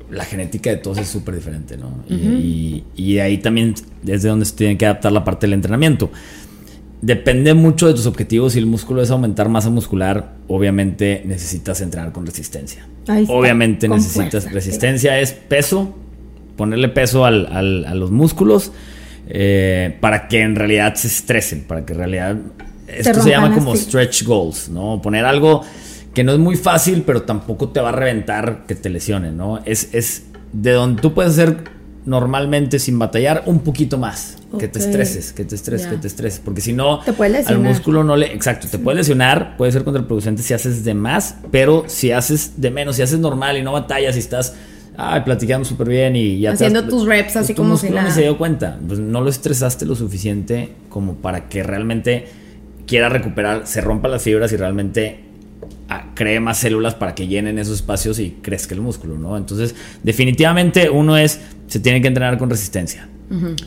[0.10, 2.04] la genética de todos es súper diferente, ¿no?
[2.10, 6.10] y, ahí también es de donde se tiene que adaptar la parte del entrenamiento.
[7.02, 8.54] Depende mucho de tus objetivos.
[8.54, 12.88] Si el músculo es aumentar masa muscular, obviamente necesitas entrenar con resistencia.
[13.28, 15.96] Obviamente necesitas resistencia, es peso,
[16.56, 18.72] ponerle peso a los músculos
[19.30, 22.38] eh, para que en realidad se estresen, para que en realidad...
[22.88, 25.02] Esto se llama como stretch goals, ¿no?
[25.02, 25.62] Poner algo
[26.18, 29.60] que no es muy fácil, pero tampoco te va a reventar que te lesione, ¿no?
[29.66, 31.66] Es, es de donde tú puedes hacer
[32.06, 34.36] normalmente sin batallar un poquito más.
[34.58, 36.42] Que te estreses, que te estreses, que te estreses.
[36.44, 38.34] Porque si no, al músculo no le.
[38.34, 42.72] Exacto, te puede lesionar, puede ser contraproducente si haces de más, pero si haces de
[42.72, 44.56] menos, si haces normal y no batallas y estás.
[44.98, 48.40] Ay, platicando súper bien y ya Haciendo tus reps así tu como si se dio
[48.40, 48.80] cuenta.
[48.88, 52.26] Pues no lo estresaste lo suficiente como para que realmente
[52.88, 55.27] quiera recuperar, se rompa las fibras y realmente
[56.14, 59.38] cree más células para que llenen esos espacios y crezca el músculo, ¿no?
[59.38, 63.08] Entonces, definitivamente uno es, se tiene que entrenar con resistencia.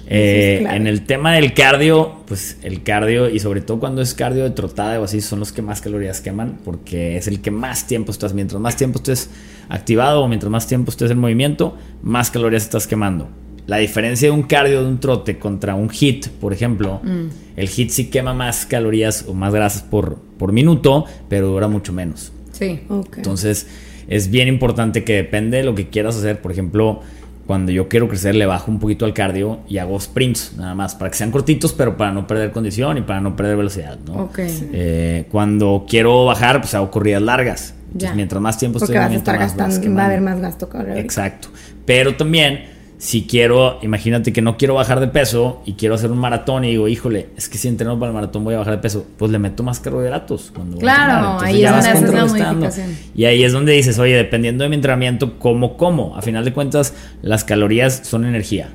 [0.07, 4.44] Eh, en el tema del cardio, pues el cardio y sobre todo cuando es cardio
[4.44, 7.87] de trotada o así, son los que más calorías queman porque es el que más
[7.87, 9.29] tiempo estás, mientras más tiempo estés
[9.68, 13.29] activado o mientras más tiempo estés en movimiento, más calorías estás quemando.
[13.71, 17.27] La diferencia de un cardio de un trote contra un hit, por ejemplo, mm.
[17.55, 21.93] el hit sí quema más calorías o más grasas por, por minuto, pero dura mucho
[21.93, 22.33] menos.
[22.51, 22.81] Sí.
[23.17, 23.69] Entonces,
[24.09, 26.43] es bien importante que depende de lo que quieras hacer.
[26.43, 27.03] Por ejemplo,
[27.47, 30.97] cuando yo quiero crecer, le bajo un poquito al cardio y hago sprints, nada más,
[30.97, 34.33] para que sean cortitos, pero para no perder condición y para no perder velocidad, ¿no?
[34.37, 37.75] Eh, cuando quiero bajar, pues hago corridas largas.
[38.17, 40.99] mientras más tiempo estoy vas a estar gastando, va a haber más gasto calórico.
[40.99, 41.51] Exacto.
[41.87, 46.19] Pero también si quiero, imagínate que no quiero bajar de peso y quiero hacer un
[46.19, 48.83] maratón y digo, híjole, es que si entreno para el maratón voy a bajar de
[48.83, 50.53] peso, pues le meto más carbohidratos.
[50.55, 52.95] Cuando claro, ahí es donde haces la modificación.
[53.15, 56.15] Y ahí es donde dices, oye, dependiendo de mi entrenamiento, ¿cómo como?
[56.15, 58.69] A final de cuentas, las calorías son energía.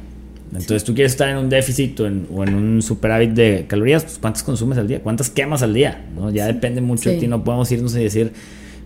[0.47, 4.41] Entonces tú quieres estar en un déficit o en, un superávit de calorías, pues ¿cuántas
[4.41, 5.03] consumes al día?
[5.03, 6.03] ¿Cuántas quemas al día?
[6.15, 6.31] ¿no?
[6.31, 8.33] Ya depende mucho de ti, no podemos irnos y decir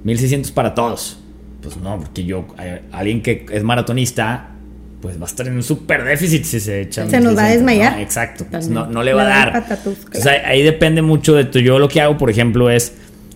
[0.04, 1.22] 1600 para todos.
[1.62, 4.56] Pues no, porque yo, eh, alguien que es maratonista,
[5.02, 7.10] pues va a estar en un super déficit si se echa.
[7.10, 8.00] Se nos va a desmayar.
[8.00, 8.46] exacto.
[8.70, 9.66] no, le va a dar.
[10.46, 11.60] ahí depende mucho de tu.
[11.60, 12.94] Yo lo que hago, por ejemplo, es.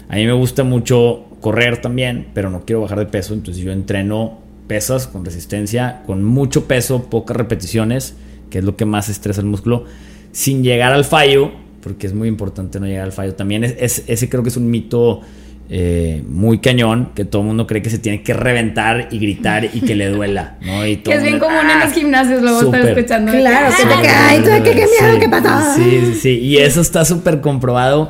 [0.10, 3.72] A mí me gusta mucho correr también, pero no quiero bajar de peso, entonces yo
[3.72, 8.16] entreno pesas con resistencia, con mucho peso, pocas repeticiones,
[8.50, 9.86] que es lo que más estresa el músculo,
[10.32, 13.34] sin llegar al fallo, porque es muy importante no llegar al fallo.
[13.36, 15.22] También es, ese creo que es un mito
[15.70, 19.70] eh, muy cañón, que todo el mundo cree que se tiene que reventar y gritar
[19.74, 20.86] y que le duela, ¿no?
[20.86, 23.32] Y que es bien común en los ah, gimnasios, luego estar escuchando.
[23.32, 25.76] Claro, que te ay, qué, qué miedo, qué pasa.
[25.76, 28.10] Sí, sí, sí, y eso está súper comprobado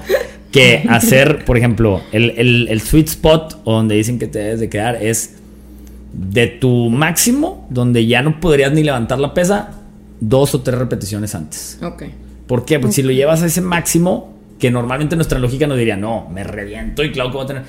[0.52, 4.60] que hacer, por ejemplo, el, el, el, sweet spot o donde dicen que te debes
[4.60, 5.36] de quedar es
[6.14, 9.72] de tu máximo, donde ya no podrías ni levantar la pesa,
[10.20, 11.80] dos o tres repeticiones antes.
[11.82, 12.04] Ok.
[12.48, 12.80] ¿Por qué?
[12.80, 16.44] Porque si lo llevas a ese máximo, que normalmente nuestra lógica nos diría, no, me
[16.44, 17.64] reviento y claro que voy a tener.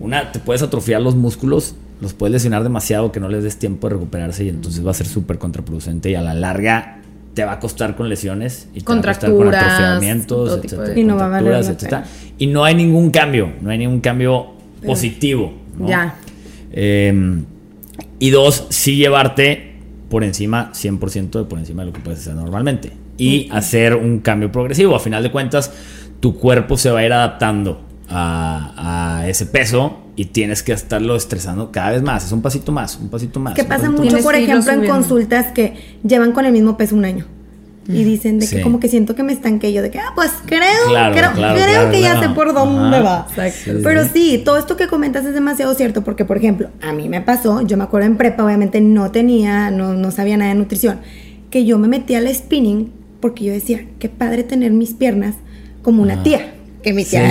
[0.00, 3.88] Una, te puedes atrofiar los músculos, los puedes lesionar demasiado que no les des tiempo
[3.88, 6.98] de recuperarse y entonces va a ser súper contraproducente y a la larga
[7.34, 11.04] te va a costar con lesiones y te va a costar con atrofiamientos, etcétera, y
[11.04, 12.04] no va a valer etcétera.
[12.38, 15.52] Y no hay ningún cambio, no hay ningún cambio positivo.
[15.78, 16.16] Ya.
[16.72, 17.42] Eh,
[18.18, 19.74] y dos, sí llevarte
[20.08, 22.92] por encima, 100% de por encima de lo que puedes hacer normalmente.
[23.16, 24.96] Y hacer un cambio progresivo.
[24.96, 25.72] A final de cuentas,
[26.24, 31.70] tu cuerpo se va a ir adaptando a, ese peso y tienes que estarlo estresando
[31.70, 32.24] cada vez más.
[32.24, 33.52] Es un pasito más, un pasito más.
[33.52, 37.26] Que pasa mucho, por ejemplo, en consultas que llevan con el mismo peso un año.
[37.86, 40.30] Y dicen de que como que siento que me estanqué yo, de que, ah, pues
[40.46, 40.62] creo,
[41.12, 43.26] creo, creo que ya sé por dónde va.
[43.82, 47.20] Pero sí, todo esto que comentas es demasiado cierto, porque por ejemplo, a mí me
[47.20, 51.00] pasó, yo me acuerdo en prepa, obviamente no tenía, no, no sabía nada de nutrición,
[51.50, 55.34] que yo me metí al spinning porque yo decía, qué padre tener mis piernas
[55.84, 56.54] como una tía.
[56.82, 57.22] Que mi tía.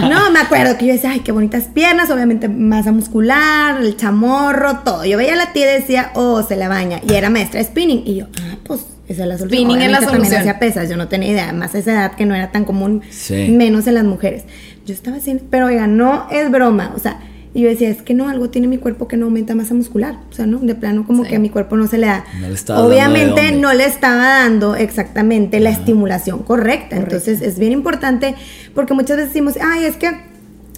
[0.10, 4.78] no, me acuerdo que yo decía, ay, qué bonitas piernas, obviamente masa muscular, el chamorro,
[4.78, 5.04] todo.
[5.04, 7.00] Yo veía a la tía y decía, oh, se la baña.
[7.06, 8.02] Y era maestra de spinning.
[8.06, 9.62] Y yo, ah, pues esa es la solución.
[9.62, 10.22] Spinning es la solución.
[10.22, 13.02] También hacía pesas, yo no tenía idea, más esa edad que no era tan común,
[13.30, 14.44] menos en las mujeres.
[14.86, 17.20] Yo estaba haciendo, pero oiga, no es broma, o sea,
[17.54, 20.18] y yo decía, es que no, algo tiene mi cuerpo que no aumenta masa muscular.
[20.28, 20.58] O sea, ¿no?
[20.58, 22.24] De plano como que a mi cuerpo no se le da.
[22.76, 26.96] Obviamente no le estaba dando exactamente la estimulación correcta.
[26.96, 28.34] Entonces es bien importante
[28.74, 30.10] porque muchas veces decimos, ay, es que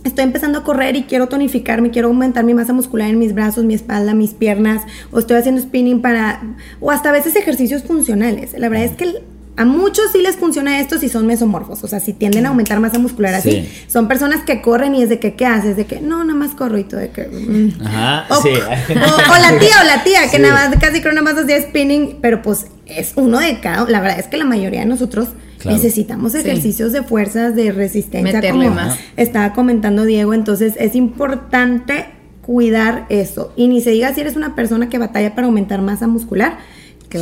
[0.04, 3.64] estoy empezando a correr y quiero tonificarme, quiero aumentar mi masa muscular en mis brazos,
[3.64, 6.42] mi espalda, mis piernas, o estoy haciendo spinning para,
[6.80, 8.52] o hasta a veces ejercicios funcionales.
[8.58, 9.22] La verdad es que
[9.56, 12.78] a muchos sí les funciona esto si son mesomorfos, o sea, si tienden a aumentar
[12.78, 13.66] masa muscular así.
[13.88, 15.76] Son personas que corren y es de que, ¿qué haces?
[15.76, 17.26] De que, no, nada más corro y todo de que...
[17.26, 17.80] Mm.
[17.86, 18.50] Ajá, o, sí.
[18.50, 22.18] O, la tía, o la tía, que nada más, casi creo nada más hacía spinning,
[22.20, 23.88] pero pues es uno de cada...
[23.88, 25.28] La verdad es que la mayoría de nosotros
[25.64, 28.98] necesitamos ejercicios de fuerzas, de resistencia, como más.
[29.16, 32.06] estaba comentando Diego, entonces es importante
[32.42, 33.52] cuidar eso.
[33.56, 36.58] Y ni se diga si eres una persona que batalla para aumentar masa muscular,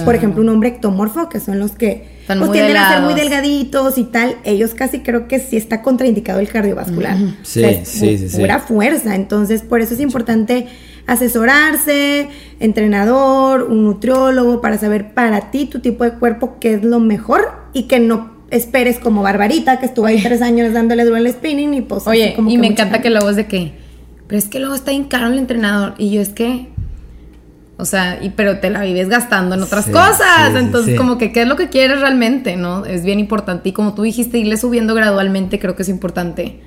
[0.04, 3.98] por ejemplo, un hombre ectomorfo, que son los que pues, tienden a ser muy delgaditos
[3.98, 7.16] y tal, ellos casi creo que sí está contraindicado el cardiovascular.
[7.42, 9.14] Sí, sí, sí, Pura fuerza.
[9.14, 10.68] Entonces, por eso es importante
[11.06, 12.28] asesorarse,
[12.60, 17.42] entrenador, un nutriólogo, para saber para ti, tu tipo de cuerpo, qué es lo mejor
[17.72, 21.74] y que no esperes como Barbarita, que estuvo ahí tres años dándole duro el spinning
[21.74, 22.06] y pues...
[22.06, 23.72] Oye, y me encanta que luego es de que,
[24.26, 26.68] pero es que luego está bien caro el entrenador y yo es que
[27.76, 30.54] o sea, y, pero te la vives gastando en otras cosas.
[30.54, 32.56] Entonces, como que, ¿qué es lo que quieres realmente?
[32.56, 32.84] ¿No?
[32.84, 33.70] Es bien importante.
[33.70, 36.60] Y como tú dijiste, irle subiendo gradualmente, creo que es importante.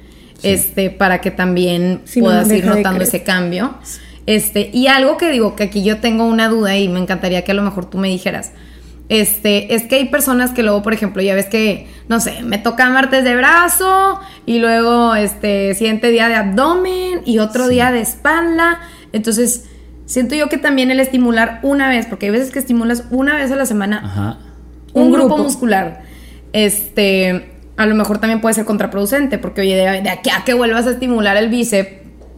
[0.44, 3.76] Este, para que también puedas ir notando ese cambio.
[4.26, 7.52] Este, y algo que digo, que aquí yo tengo una duda y me encantaría que
[7.54, 8.52] a lo mejor tú me dijeras.
[9.10, 12.58] Este, es que hay personas que luego, por ejemplo, ya ves que, no sé, me
[12.58, 18.02] toca martes de brazo y luego, este, siguiente día de abdomen y otro día de
[18.02, 18.82] espalda.
[19.14, 19.64] Entonces,
[20.08, 23.52] Siento yo que también el estimular una vez, porque hay veces que estimulas una vez
[23.52, 24.40] a la semana
[24.94, 25.38] un, grupo.
[25.38, 26.02] muscular,
[26.54, 30.88] este, a lo mejor también puede ser contraproducente, porque oye, de, aquí a que vuelvas
[30.88, 31.90] a estimular el bíceps,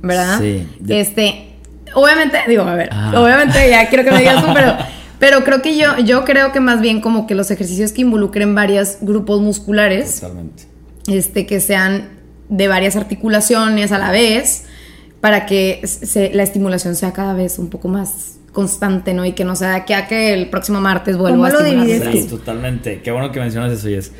[0.01, 0.39] ¿verdad?
[0.39, 0.67] Sí.
[0.87, 1.53] Este,
[1.93, 4.75] obviamente, digo, a ver, obviamente ya quiero que me digas tú, pero,
[5.19, 8.55] pero creo que yo, yo creo que más bien como que los ejercicios que involucren
[8.55, 10.63] varios grupos musculares, Totalmente.
[11.05, 12.09] este, que sean
[12.49, 14.65] de varias articulaciones a la vez,
[15.21, 15.81] para que
[16.33, 19.25] la estimulación sea cada vez un poco más constante, ¿no?
[19.25, 22.11] Y que no sea que a que el próximo martes vuelva a estimular.
[22.11, 23.01] Sí, totalmente.
[23.01, 24.11] Qué bueno que mencionas eso, Yes.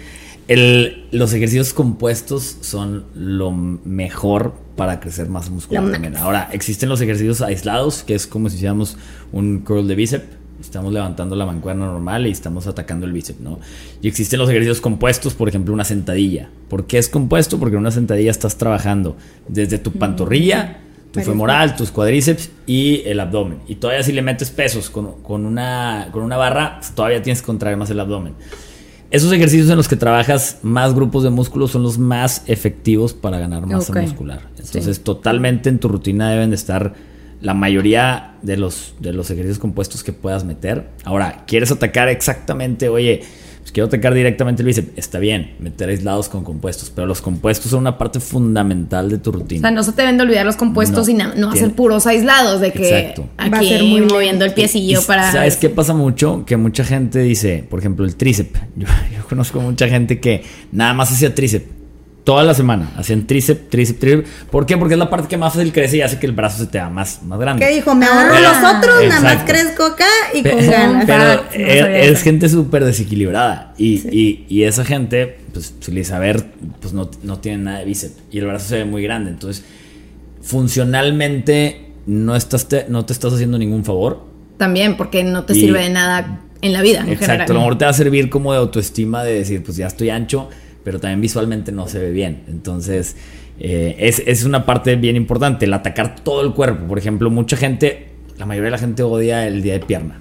[0.47, 5.83] El, los ejercicios compuestos son lo mejor para crecer más muscular
[6.17, 8.97] Ahora, existen los ejercicios aislados, que es como si hiciéramos
[9.31, 10.25] un curl de bíceps.
[10.59, 13.59] Estamos levantando la mancuerna normal y estamos atacando el bíceps, ¿no?
[14.01, 16.49] Y existen los ejercicios compuestos, por ejemplo, una sentadilla.
[16.67, 17.59] ¿Por qué es compuesto?
[17.59, 19.15] Porque en una sentadilla estás trabajando
[19.47, 20.79] desde tu pantorrilla
[21.11, 23.59] tu femoral, tus cuádriceps y el abdomen.
[23.67, 27.77] Y todavía si le metes pesos con, una, con una barra, todavía tienes que contraer
[27.77, 28.33] más el abdomen.
[29.09, 33.39] esos ejercicios en los que trabajas más grupos de músculos son los más efectivos para
[33.39, 34.41] ganar masa muscular.
[34.57, 36.93] Entonces, totalmente en tu rutina deben de estar
[37.41, 40.89] la mayoría de los, de los ejercicios compuestos que puedas meter.
[41.05, 43.21] Ahora, ¿quieres atacar exactamente, oye,
[43.69, 44.89] pues quiero atacar directamente el bíceps?
[44.95, 49.31] Está bien, meter aislados con compuestos, pero los compuestos son una parte fundamental de tu
[49.31, 49.59] rutina.
[49.59, 52.07] O sea, no se te deben de olvidar los compuestos y no, no hacer puros
[52.07, 55.31] aislados, de que aquí va a ser muy moviendo el piecillo para...
[55.31, 56.45] ¿Sabes qué pasa mucho?
[56.47, 58.59] Que mucha gente dice, por ejemplo, el tríceps.
[58.75, 61.78] Yo, yo conozco mucha gente que nada más hacía tríceps
[62.23, 62.91] Toda la semana.
[62.97, 64.29] Hacían tríceps, tríceps, tríceps.
[64.51, 64.77] ¿Por qué?
[64.77, 66.79] Porque es la parte que más fácil crece y hace que el brazo se te
[66.79, 67.65] haga más, más grande.
[67.65, 67.95] ¿Qué dijo?
[67.95, 71.05] Me ahorro ah, los otros, nada más crezco acá y con ganas.
[71.51, 73.73] Pero es, gente súper desequilibrada.
[73.77, 76.45] Y, y, esa gente, pues, si le a ver,
[76.81, 78.15] pues no, no tiene nada de bíceps.
[78.31, 79.31] Y el brazo se ve muy grande.
[79.31, 79.63] Entonces,
[80.41, 84.25] funcionalmente, no, estás no te estás haciendo ningún favor.
[84.57, 87.05] También, porque no te sirve de nada en la vida.
[87.09, 87.53] exacto.
[87.53, 90.09] A lo mejor te va a servir como de autoestima de decir, pues ya estoy
[90.09, 90.49] ancho
[90.89, 92.41] pero también visualmente no se ve bien.
[92.47, 93.15] Entonces,
[93.59, 96.87] eh, es, una parte bien importante, el atacar todo el cuerpo.
[96.87, 98.07] Por ejemplo, mucha gente,
[98.39, 100.19] la mayoría de la gente odia el día de pierna.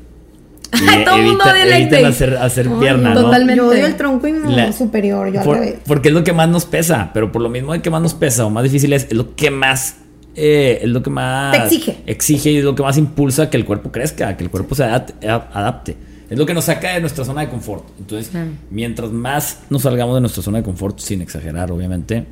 [1.06, 3.56] todo el mundo odia hacer, hacer pierna, totalmente.
[3.56, 4.28] Yo odio el tronco
[4.76, 7.80] superior, yo al Porque es lo que más nos pesa, pero por lo mismo de
[7.80, 9.96] que más nos pesa o más difícil es, es lo que más
[10.34, 11.96] eh, es lo que más exige.
[12.04, 14.84] exige y es lo que más impulsa que el cuerpo crezca, que el cuerpo se
[14.84, 15.96] adapte.
[16.30, 17.84] Es lo que nos saca de nuestra zona de confort.
[17.98, 18.30] Entonces,
[18.70, 22.26] mientras más nos salgamos de nuestra zona de confort, sin exagerar, obviamente,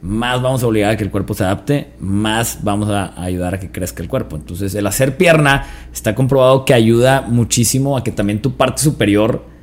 [0.00, 3.60] más vamos a obligar a que el cuerpo se adapte, más vamos a ayudar a
[3.60, 4.36] que crezca el cuerpo.
[4.36, 9.53] Entonces, el hacer pierna está comprobado que ayuda muchísimo a que también tu parte superior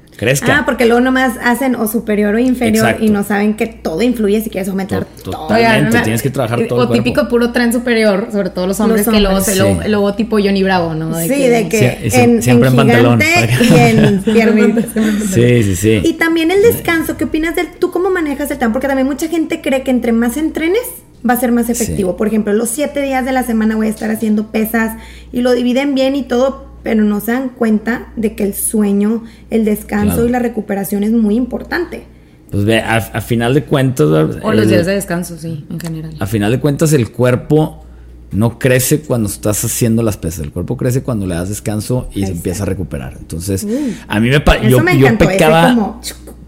[0.47, 4.41] Ah, porque luego nomás hacen o superior o inferior y no saben que todo influye
[4.41, 6.81] si quieres aumentar Totalmente, tienes que trabajar todo.
[6.81, 10.63] O típico puro tren superior, sobre todo los hombres, que luego se el logotipo Johnny
[10.63, 11.17] Bravo, ¿no?
[11.19, 13.19] sí, de que en, siempre en, pantalón.
[13.21, 14.23] Y en
[15.33, 16.01] sí, sí, sí.
[16.03, 18.73] Y también el descanso, ¿qué opinas del tú cómo manejas el tiempo?
[18.73, 20.83] Porque también mucha gente cree que entre más entrenes
[21.27, 22.17] va a ser más efectivo.
[22.17, 24.97] Por ejemplo, los siete días de la semana voy a estar haciendo pesas
[25.31, 29.23] y lo dividen bien y todo, pero no se dan cuenta de que el sueño,
[29.49, 32.03] el descanso y la recuperación es muy importante.
[32.51, 34.07] Pues ve, a, final de cuentas...
[34.41, 36.15] O los días de descanso, sí, en general.
[36.19, 37.85] A final de cuentas el cuerpo
[38.31, 42.25] no crece cuando estás haciendo las pesas, el cuerpo crece cuando le das descanso y
[42.25, 43.15] se empieza a recuperar.
[43.19, 43.65] Entonces,
[44.07, 45.99] a mí me, yo, yo pecaba,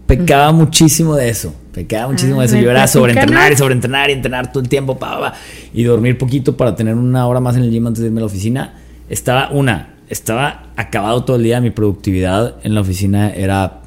[0.06, 1.54] pecaba muchísimo de eso.
[1.72, 2.56] Pecaba muchísimo de eso.
[2.56, 5.34] Yo era sobreentrenar y sobreentrenar y entrenar todo el tiempo, pa,
[5.72, 8.22] y dormir poquito para tener una hora más en el gym antes de irme a
[8.22, 8.74] la oficina.
[9.08, 13.80] Estaba una, estaba acabado todo el día, mi productividad en la oficina era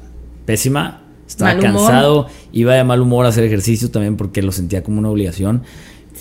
[0.44, 4.98] pésima, estaba cansado, iba de mal humor a hacer ejercicio también porque lo sentía como
[4.98, 5.62] una obligación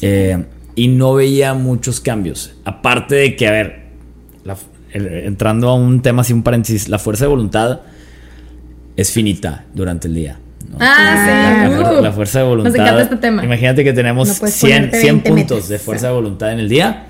[0.01, 2.53] eh, y no veía muchos cambios.
[2.65, 3.87] Aparte de que, a ver,
[4.93, 7.81] entrando a un tema así, un paréntesis, la fuerza de voluntad
[8.95, 10.39] es finita durante el día.
[10.79, 12.03] Ah, sí.
[12.03, 13.01] La, fuerza de voluntad.
[13.01, 13.43] Este tema.
[13.43, 17.07] Imagínate que tenemos 100, 100 puntos de fuerza de voluntad en el día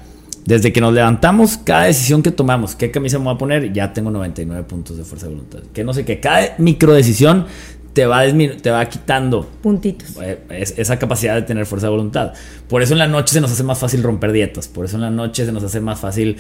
[0.48, 3.92] desde que nos levantamos, cada decisión que tomamos, qué camisa me voy a poner, ya
[3.92, 5.60] tengo 99 puntos de fuerza de voluntad.
[5.74, 7.46] Que no sé qué, cada micro decisión
[7.92, 8.24] te va,
[8.62, 10.16] te va quitando puntitos.
[10.22, 10.40] Eh,
[10.78, 12.32] esa capacidad de tener fuerza de voluntad.
[12.70, 14.70] Por eso en la noche se nos hace más fácil romper dietas.
[14.70, 16.38] Por eso en la noche se nos hace más fácil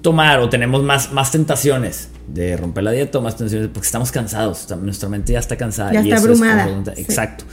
[0.00, 4.12] tomar o tenemos más, más tentaciones de romper la dieta o más tentaciones porque estamos
[4.12, 4.68] cansados.
[4.80, 5.92] Nuestra mente ya está cansada.
[5.92, 6.92] Ya está abrumada.
[6.96, 7.44] Exacto.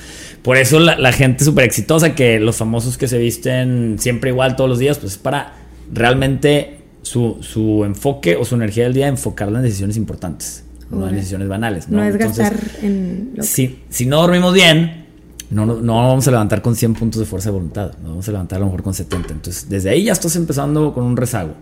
[0.43, 4.55] Por eso la, la gente súper exitosa, que los famosos que se visten siempre igual
[4.55, 9.59] todos los días, pues es para realmente su, enfoque o su energía del día enfocarla
[9.59, 11.89] en decisiones importantes, no en decisiones banales.
[11.89, 13.33] No, es gastar en...
[13.41, 15.05] si, si no dormimos bien,
[15.49, 18.31] no, no, vamos a levantar con 100 puntos de fuerza de voluntad, nos vamos a
[18.31, 19.33] levantar a lo mejor con 70.
[19.33, 21.53] Entonces, desde ahí ya estás empezando con un rezago.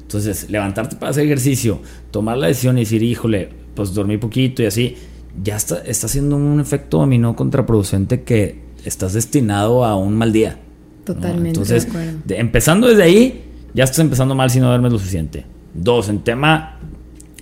[0.00, 4.66] Entonces, levantarte para hacer ejercicio, tomar la decisión y decir, híjole, pues dormí poquito y
[4.66, 4.96] así,
[5.42, 10.58] ya está, está haciendo un efecto dominó contraproducente que estás destinado a un mal día.
[11.04, 11.48] Totalmente.
[11.48, 11.88] Entonces,
[12.28, 15.44] empezando desde ahí, ya estás empezando mal si no duermes lo suficiente.
[15.74, 16.78] Dos, en tema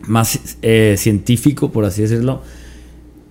[0.07, 2.43] más eh, científico, por así decirlo,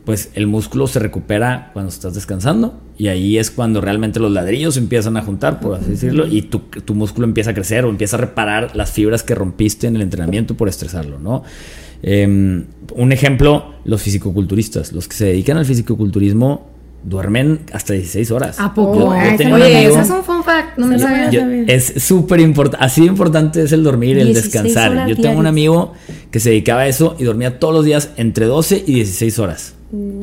[0.06, 4.76] pues el músculo se recupera cuando estás descansando y ahí es cuando realmente los ladrillos
[4.76, 8.20] empiezan a juntar, por así decirlo, y tu, músculo empieza a crecer o empieza a
[8.20, 11.44] reparar las fibras que rompiste en el entrenamiento por estresarlo, ¿no?
[12.02, 18.60] Em, un ejemplo, los fisicoculturistas, los que se dedican al fisicoculturismo duermen hasta 16 horas.
[18.60, 19.10] ¿A poco?
[19.10, 21.30] Oye, eso es un fun fact, no me sabía.
[21.68, 25.08] Es súper importante, así de importante es el dormir, el descansar.
[25.08, 25.94] Yo tengo un amigo
[26.32, 29.74] que se dedicaba a eso y dormía todos los días entre 12 y 16 horas.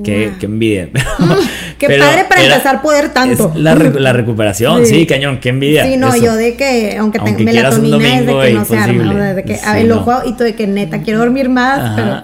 [0.05, 0.89] Qué, qué, envidia.
[1.79, 3.53] qué padre para empezar poder tanto.
[3.57, 5.07] la, la, recuperación, sí.
[5.07, 5.85] cañón, qué envidia.
[5.85, 9.43] Sí, no, yo de que, aunque, tenga melatonina, es de que no se arma, de
[9.43, 12.22] que el ojo y todo de que neta quiero dormir más, pero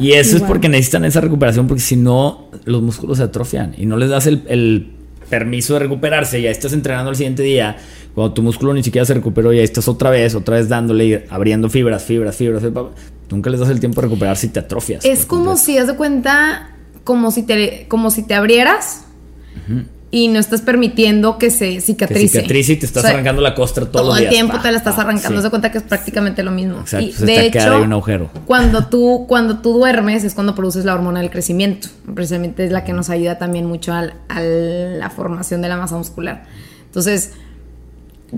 [0.00, 3.86] Y eso es porque necesitan esa recuperación, porque si no, los músculos se atrofian y
[3.86, 4.92] no les das el,
[5.28, 6.42] permiso de recuperarse.
[6.42, 7.76] Ya estás entrenando el siguiente día,
[8.14, 11.70] cuando tu músculo ni siquiera se recuperó, ya estás otra vez, otra vez dándole, abriendo
[11.70, 12.62] fibras, fibras, fibras.
[13.30, 15.04] Nunca les das el tiempo de recuperarse y te atrofias.
[15.06, 19.06] Es como si, haz de cuenta, como si te, como si te abrieras
[20.14, 22.20] y no estás permitiendo que se cicatrice.
[22.20, 24.98] Que cicatrice y te estás arrancando la costra todo, todo el tiempo te la estás
[24.98, 25.40] arrancando.
[25.40, 26.80] Se cuenta que es prácticamente lo mismo.
[26.80, 27.06] Exacto.
[27.06, 28.30] Y, de hecho, un agujero.
[28.44, 31.88] Cuando tú, cuando tú duermes es cuando produces la hormona del crecimiento.
[32.14, 36.44] Precisamente es la que nos ayuda también mucho a la formación de la masa muscular.
[36.84, 37.32] Entonces,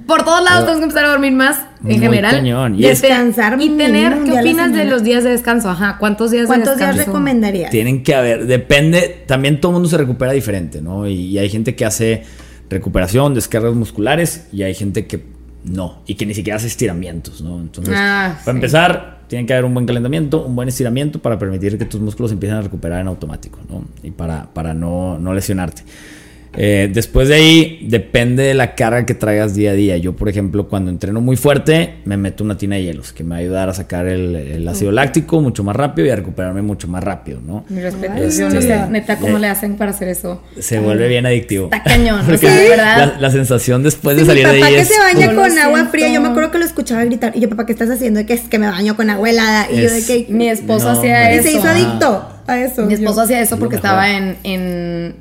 [0.01, 2.77] por todos lados tenemos que empezar a dormir más en general.
[2.77, 4.25] Y descansar y tener.
[4.25, 5.71] ¿Qué opinas de los días de descanso?
[5.71, 6.73] Ajá, ¿cuántos días de descanso?
[6.79, 7.71] ¿Cuántos días recomendarías?
[7.71, 11.07] Tienen que haber, depende, también todo el mundo se recupera diferente, ¿no?
[11.07, 12.25] Y, hay gente que hace
[12.69, 15.25] recuperación, descargas musculares y hay gente que
[15.65, 17.61] no, y que ni siquiera hace estiramientos, ¿no?
[17.61, 21.79] Entonces, ah, para empezar, tiene que haber un buen calentamiento, un buen estiramiento para permitir
[21.79, 23.85] que tus músculos empiecen a recuperar en automático, ¿no?
[24.03, 25.85] Y para, para no, no lesionarte.
[26.57, 29.97] Eh, después de ahí, depende de la carga que traigas día a día.
[29.97, 33.31] Yo, por ejemplo, cuando entreno muy fuerte, me meto una tina de hielos que me
[33.31, 36.89] va a ayudar a sacar el, ácido láctico mucho más rápido y a recuperarme mucho
[36.89, 37.65] más rápido, ¿no?
[37.69, 38.15] Mi respeto.
[38.15, 40.43] Este, yo no sé, neta, cómo le hacen para hacer eso.
[40.59, 41.65] Se vuelve bien adictivo.
[41.67, 42.47] Está cañón, ¿Sí?
[42.69, 43.17] ¿verdad?
[43.19, 44.57] La, sensación después de salir de ahí.
[44.57, 47.33] Mi papá que se baña con agua fría, yo me acuerdo que lo escuchaba gritar.
[47.37, 48.21] Y yo, papá, ¿qué estás haciendo?
[48.21, 49.67] Y que es que me baño con agua helada.
[49.71, 50.27] Y yo, de que.
[50.29, 51.49] Mi esposo hacía eso.
[51.49, 52.87] Y se hizo adicto a eso.
[52.87, 55.17] Mi esposo hacía eso porque estaba en, en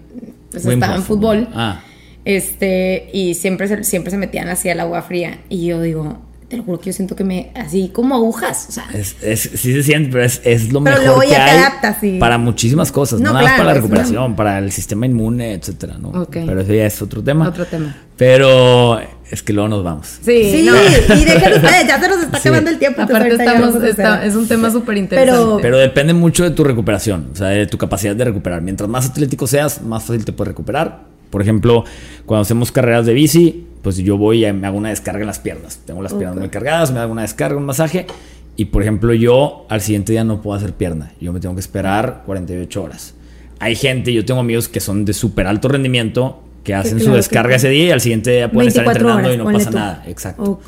[0.53, 1.47] pues estaba en fútbol.
[1.53, 1.81] Ah.
[2.25, 5.39] Este, y siempre se, siempre se metían así al agua fría.
[5.49, 6.21] Y yo digo,
[6.53, 8.85] te lo juro que yo siento que me, así como agujas, o sea.
[8.93, 12.17] Es, es, sí se siente, pero es, es lo pero mejor que hay adapta, sí.
[12.19, 16.27] para muchísimas cosas, no, nada más para la recuperación, para el sistema inmune, etcétera, ¿no?
[16.29, 17.47] Pero eso ya es otro tema.
[17.47, 17.95] Otro tema.
[18.17, 18.99] Pero
[19.31, 20.19] es que luego nos vamos.
[20.21, 23.01] Sí, sí, y déjenos, ya se nos está acabando el tiempo.
[23.01, 23.75] Aparte estamos,
[24.23, 25.41] es un tema súper interesante.
[25.41, 28.61] Pero, pero depende mucho de tu recuperación, o sea, de tu capacidad de recuperar.
[28.61, 31.83] Mientras más atlético seas, más fácil te puedes recuperar por ejemplo,
[32.27, 35.39] cuando hacemos carreras de bici, pues yo voy y me hago una descarga en las
[35.39, 35.79] piernas.
[35.85, 38.07] Tengo las piernas muy cargadas, me hago una descarga, un masaje.
[38.55, 41.11] Y por ejemplo, yo al siguiente día no puedo hacer pierna.
[41.19, 43.13] Yo me tengo que esperar 48 horas.
[43.59, 47.57] Hay gente, yo tengo amigos que son de súper alto rendimiento, que hacen su descarga
[47.57, 50.03] ese día y al siguiente día pueden estar entrenando y no pasa nada.
[50.07, 50.61] Exacto.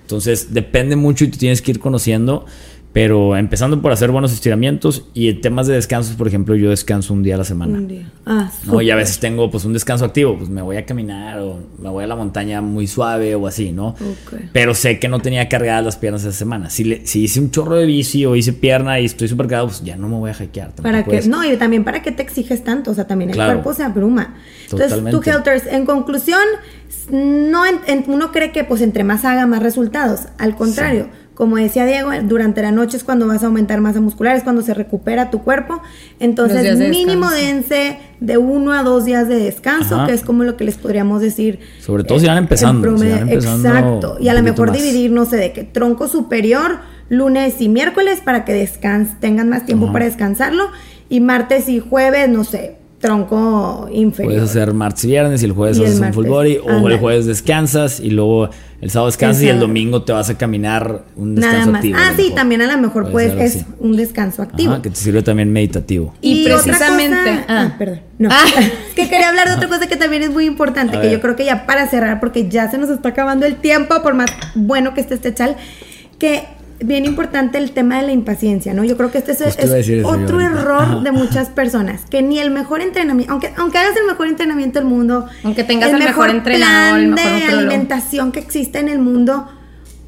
[0.00, 2.46] Entonces, depende mucho y tú tienes que ir conociendo.
[2.92, 7.14] Pero empezando por hacer buenos estiramientos y en temas de descansos, por ejemplo, yo descanso
[7.14, 7.78] un día a la semana.
[7.78, 8.10] Un día.
[8.26, 8.82] Ah, ¿no?
[8.82, 11.88] Y a veces tengo pues un descanso activo, pues me voy a caminar o me
[11.88, 13.94] voy a la montaña muy suave o así, ¿no?
[14.52, 16.68] Pero sé que no tenía cargadas las piernas esa semana.
[16.68, 19.68] Si, le, si hice un chorro de bici o hice pierna y estoy súper cargado,
[19.68, 20.72] pues ya no me voy a hackear.
[20.72, 23.72] Para que, no, y también para que te exiges tanto, o sea, también el cuerpo
[23.72, 24.36] se abruma.
[24.70, 26.42] Entonces, tú, Helters, en conclusión,
[27.10, 27.62] no
[28.06, 30.26] uno cree que pues entre más haga, más resultados.
[30.38, 31.08] Al contrario.
[31.42, 34.62] Como decía Diego, durante la noche es cuando vas a aumentar masa muscular, es cuando
[34.62, 35.82] se recupera tu cuerpo.
[36.20, 40.62] Entonces, mínimo dense de uno a dos días de descanso, que es como lo que
[40.62, 41.58] les podríamos decir.
[41.80, 42.94] Sobre todo si van empezando.
[43.28, 44.18] exacto.
[44.20, 46.78] Y a lo mejor dividir, no sé, de qué tronco superior,
[47.08, 50.68] lunes y miércoles para que descansen, tengan más tiempo para descansarlo.
[51.08, 54.32] Y martes y jueves, no sé, tronco inferior.
[54.32, 57.26] Puedes hacer martes y viernes y el jueves haces un full body o el jueves
[57.26, 58.48] descansas y luego
[58.80, 61.98] el sábado descansas y el domingo te vas a caminar un descanso activo.
[62.00, 64.80] Ah, sí, también a lo mejor puedes, es un descanso activo.
[64.80, 66.14] que te sirve también meditativo.
[66.20, 67.70] Y, precisamente, ah.
[67.70, 68.00] ah, perdón.
[68.18, 68.28] No.
[68.30, 68.44] Ah.
[68.60, 71.34] es que quería hablar de otra cosa que también es muy importante, que yo creo
[71.34, 74.94] que ya para cerrar porque ya se nos está acabando el tiempo por más bueno
[74.94, 75.56] que esté este chal,
[76.20, 76.44] que
[76.84, 78.84] bien importante el tema de la impaciencia, ¿no?
[78.84, 83.32] Yo creo que este es, otro error de muchas personas, que ni el mejor entrenamiento,
[83.32, 87.32] aunque, aunque hagas el mejor entrenamiento del mundo, aunque tengas el, mejor, entrenador, el mejor
[87.32, 89.48] de alimentación que existe en el mundo,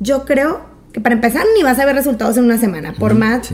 [0.01, 3.53] yo creo que para empezar ni vas a ver resultados en una semana, por más,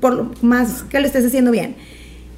[0.00, 1.76] por más que lo estés haciendo bien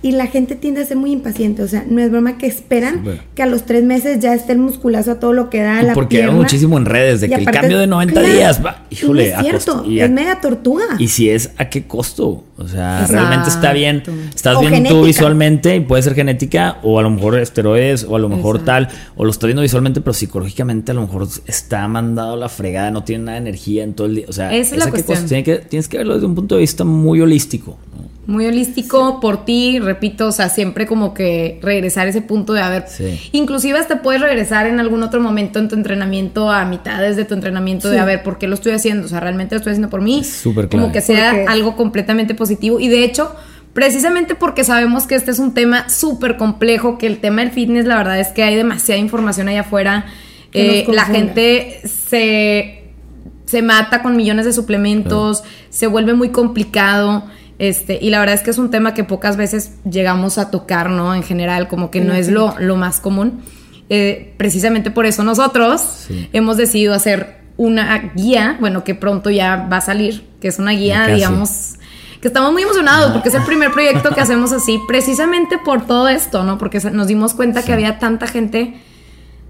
[0.05, 3.23] y la gente tiende a ser muy impaciente, o sea, no es broma que esperan
[3.35, 5.95] que a los tres meses ya esté el musculazo a todo lo que da la
[5.95, 9.39] Porque hay muchísimo en redes de que el cambio de 90 días va, híjole, es
[9.41, 10.85] cierto, es mega tortuga.
[10.99, 14.03] Y si es a qué costo, o sea, realmente está bien,
[14.33, 18.19] estás bien tú visualmente y puede ser genética o a lo mejor esteroides o a
[18.21, 22.37] lo mejor tal, o lo estás viendo visualmente, pero psicológicamente a lo mejor está mandado
[22.37, 24.85] la fregada, no tiene nada de energía en todo el día, o sea, Esa es
[24.85, 25.27] la cuestión.
[25.27, 27.77] Tienes que, tienes que verlo desde un punto de vista muy holístico.
[27.97, 28.05] ¿no?
[28.27, 32.63] Muy holístico por ti, repito, o sea, siempre como que regresar a ese punto de
[32.63, 32.85] haber,
[33.33, 37.35] inclusive hasta puedes regresar en algún otro momento en tu entrenamiento a mitades de tu
[37.35, 39.91] entrenamiento de a ver por qué lo estoy haciendo, o sea, realmente lo estoy haciendo
[39.91, 43.35] por mí, Súper como que sea algo completamente positivo y de hecho,
[43.73, 47.87] precisamente porque sabemos que este es un tema súper complejo, que el tema del fitness,
[47.87, 50.07] la verdad es que hay demasiada información allá afuera,
[50.53, 52.85] eh, la gente se
[53.47, 57.25] se mata con millones de suplementos, se vuelve muy complicado.
[57.59, 60.91] Este, y la verdad es que es un tema que pocas veces llegamos a tocar,
[60.91, 61.15] ¿no?
[61.15, 63.43] En general, como que no es lo, lo más común.
[63.91, 69.77] Eh, precisamente por eso nosotros hemos decidido hacer una guía, bueno, que pronto ya va
[69.77, 71.75] a salir, que es una guía, digamos,
[72.25, 76.09] que estamos muy emocionados porque es el primer proyecto que hacemos así, precisamente por todo
[76.09, 76.57] esto, ¿no?
[76.57, 78.81] Porque nos dimos cuenta que había tanta gente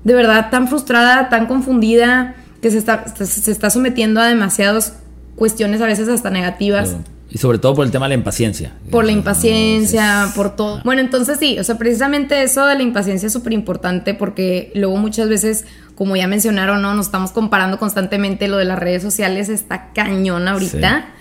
[0.02, 4.96] de verdad tan frustrada, tan confundida, que se está, se está sometiendo a demasiadas
[5.36, 6.96] cuestiones a veces hasta negativas.
[7.30, 8.72] Y sobre todo por el tema de la impaciencia.
[8.90, 10.80] Por la impaciencia, por todo.
[10.82, 14.96] Bueno, entonces sí, o sea, precisamente eso de la impaciencia es súper importante porque luego
[14.96, 15.64] muchas veces,
[15.94, 16.92] como ya mencionaron, ¿no?
[16.92, 21.13] Nos estamos comparando constantemente, lo de las redes sociales está cañón ahorita.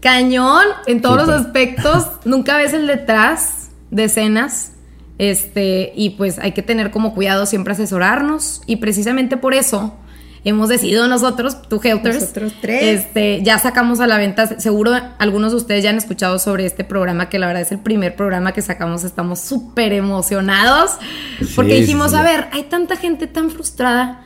[0.00, 2.06] Cañón en todos los aspectos.
[2.24, 4.72] Nunca ves el detrás de escenas.
[5.18, 8.62] Este, y pues hay que tener como cuidado siempre asesorarnos.
[8.66, 9.94] Y precisamente por eso
[10.44, 12.82] hemos decidido nosotros, tú Helters, nosotros tres.
[12.82, 16.84] Este, ya sacamos a la venta, seguro algunos de ustedes ya han escuchado sobre este
[16.84, 20.92] programa, que la verdad es el primer programa que sacamos, estamos súper emocionados,
[21.54, 24.24] porque dijimos, a ver, hay tanta gente tan frustrada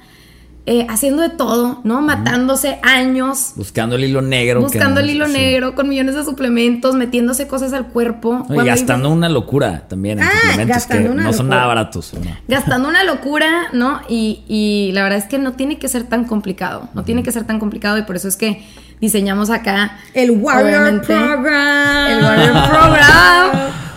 [0.66, 2.00] eh, haciendo de todo, ¿no?
[2.00, 3.52] Matándose años.
[3.54, 4.62] Buscando el hilo negro.
[4.62, 8.46] Buscando el hilo negro, con millones de suplementos, metiéndose cosas al cuerpo.
[8.48, 12.12] y gastando una locura también en ah, suplementos que no son nada baratos.
[12.48, 14.00] Gastando una locura, ¿no?
[14.08, 16.88] Y, y, la verdad es que no tiene que ser tan complicado.
[16.94, 18.64] No tiene que ser tan complicado y por eso es que
[19.02, 22.06] diseñamos acá el Warrior Program.
[22.10, 23.50] El Warrior Program.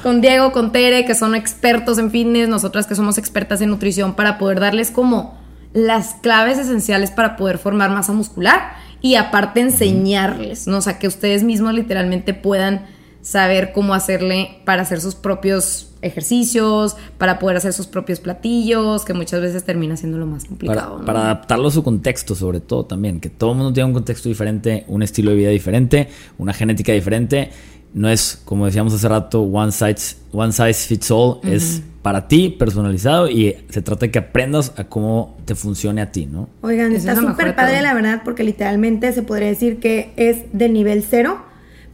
[0.03, 4.15] con Diego, con Tere, que son expertos en fitness, nosotras que somos expertas en nutrición,
[4.15, 5.47] para poder darles como
[5.78, 10.78] las claves esenciales para poder formar masa muscular y aparte enseñarles, ¿no?
[10.78, 12.88] O sea, que ustedes mismos literalmente puedan
[13.22, 19.14] saber cómo hacerle para hacer sus propios ejercicios, para poder hacer sus propios platillos, que
[19.14, 21.06] muchas veces termina siendo lo más complicado.
[21.06, 24.30] Para, adaptarlo a su contexto, sobre todo también, que todo el mundo tiene un contexto
[24.30, 26.10] diferente, un estilo de vida diferente,
[26.40, 27.52] una genética diferente.
[27.94, 32.50] No es, como decíamos hace rato, one size, one size fits all, es para ti,
[32.50, 36.48] personalizado, y se trata de que aprendas a cómo te funcione a ti, ¿no?
[36.62, 41.04] Oigan, está súper padre la verdad, porque literalmente se podría decir que es de nivel
[41.10, 41.44] cero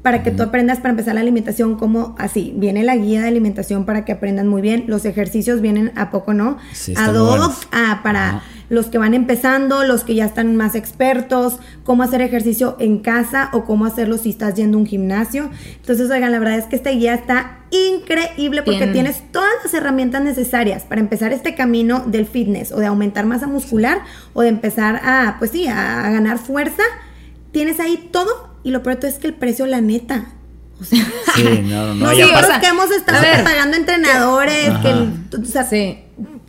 [0.04, 2.54] para que tú aprendas para empezar la alimentación como así.
[2.58, 4.84] Viene la guía de alimentación para que aprendan muy bien.
[4.88, 6.58] Los ejercicios vienen a poco, ¿no?
[6.74, 7.66] Sí, a dos,
[8.04, 13.00] para los que van empezando, los que ya están más expertos, cómo hacer ejercicio en
[13.00, 15.50] casa o cómo hacerlo si estás yendo a un gimnasio.
[15.76, 20.24] Entonces, oigan, la verdad es que esta guía está increíble porque tienes todas las herramientas
[20.24, 24.02] necesarias para empezar este camino del fitness o de aumentar masa muscular
[24.34, 26.84] o de empezar a, pues sí, a ganar fuerza.
[27.52, 30.34] Tienes ahí todo y lo peor es que el precio, la neta,
[30.82, 31.06] o sea,
[31.36, 32.12] sí, no, no, no.
[32.16, 36.03] sí, o sea, que hemos estado pagando entrenadores, que, o sea, sí.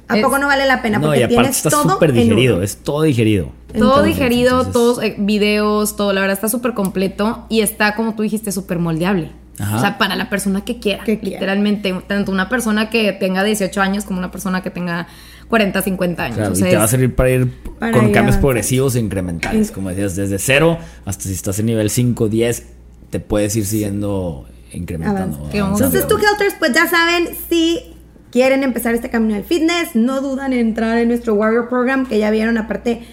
[0.08, 1.00] ¿A poco no vale la pena?
[1.00, 3.52] Porque y tienes está todo súper digerido, es todo digerido.
[3.76, 8.22] Todo digerido, todos eh, videos, todo, la verdad está súper completo y está, como tú
[8.22, 9.32] dijiste, súper moldeable.
[9.60, 14.04] O sea, para la persona que quiera, literalmente, tanto una persona que tenga 18 años
[14.04, 15.06] como una persona que tenga
[15.48, 16.58] 40, 50 años.
[16.58, 20.38] y te va a servir para ir con cambios progresivos e incrementales, como decías, desde
[20.38, 22.66] cero hasta si estás en nivel 5, 10,
[23.10, 25.48] te puedes ir siguiendo incrementando.
[25.52, 27.93] Entonces, tú, Helters, pues ya saben, si
[28.34, 32.18] quieren empezar este camino del fitness, no dudan en entrar en nuestro Warrior Program, que
[32.18, 33.04] ya vieron aparte,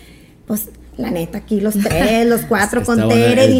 [0.48, 3.56] pues la neta, aquí los tres, los cuatro con, Tere,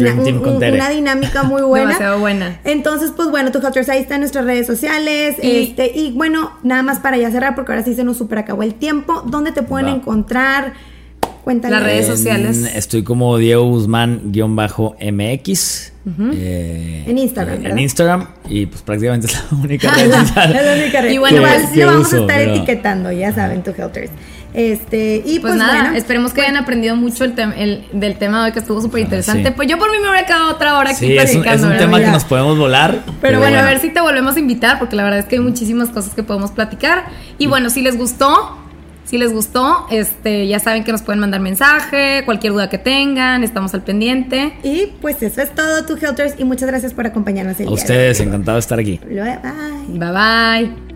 [0.72, 1.86] una dinámica muy buena.
[1.86, 2.58] Demasiado buena.
[2.64, 5.36] Entonces, pues bueno, tu Helters ahí está en nuestras redes sociales.
[5.40, 8.38] Y, este, y bueno, nada más para ya cerrar, porque ahora sí se nos super
[8.38, 9.22] acabó el tiempo.
[9.28, 10.72] ¿Dónde te pueden encontrar?
[11.44, 11.76] Cuéntale.
[11.76, 12.74] Las redes sociales.
[12.74, 15.91] estoy como Diego Guzmán-MX.
[16.04, 17.64] Eh, en Instagram.
[17.64, 18.26] en Instagram.
[18.48, 20.56] Y pues prácticamente es la única red social.
[20.56, 21.10] es la única red.
[21.10, 24.10] Y bueno, igual lo vamos a estar etiquetando, ya saben, tu Helters.
[24.54, 28.52] Este, y pues, pues nada, esperemos que hayan aprendido mucho el, del tema de hoy
[28.52, 29.50] que estuvo súper interesante.
[29.50, 31.76] Pues yo por mí me hubiera quedado otra hora aquí sí, Es un, es un
[31.78, 33.02] tema que nos podemos volar.
[33.20, 35.42] Pero, bueno, a ver si te volvemos a invitar, porque la verdad es que hay
[35.42, 37.06] muchísimas cosas que podemos platicar.
[37.38, 38.58] Y bueno, si les gustó,
[39.12, 43.44] si les gustó, este, ya saben que nos pueden mandar mensaje, cualquier duda que tengan,
[43.44, 44.54] estamos al pendiente.
[44.62, 48.20] Y pues eso es todo, tu Helters, y muchas gracias por acompañarnos el A ustedes,
[48.20, 48.98] encantado de estar aquí.
[49.04, 49.98] Bye bye.
[49.98, 50.91] Bye bye.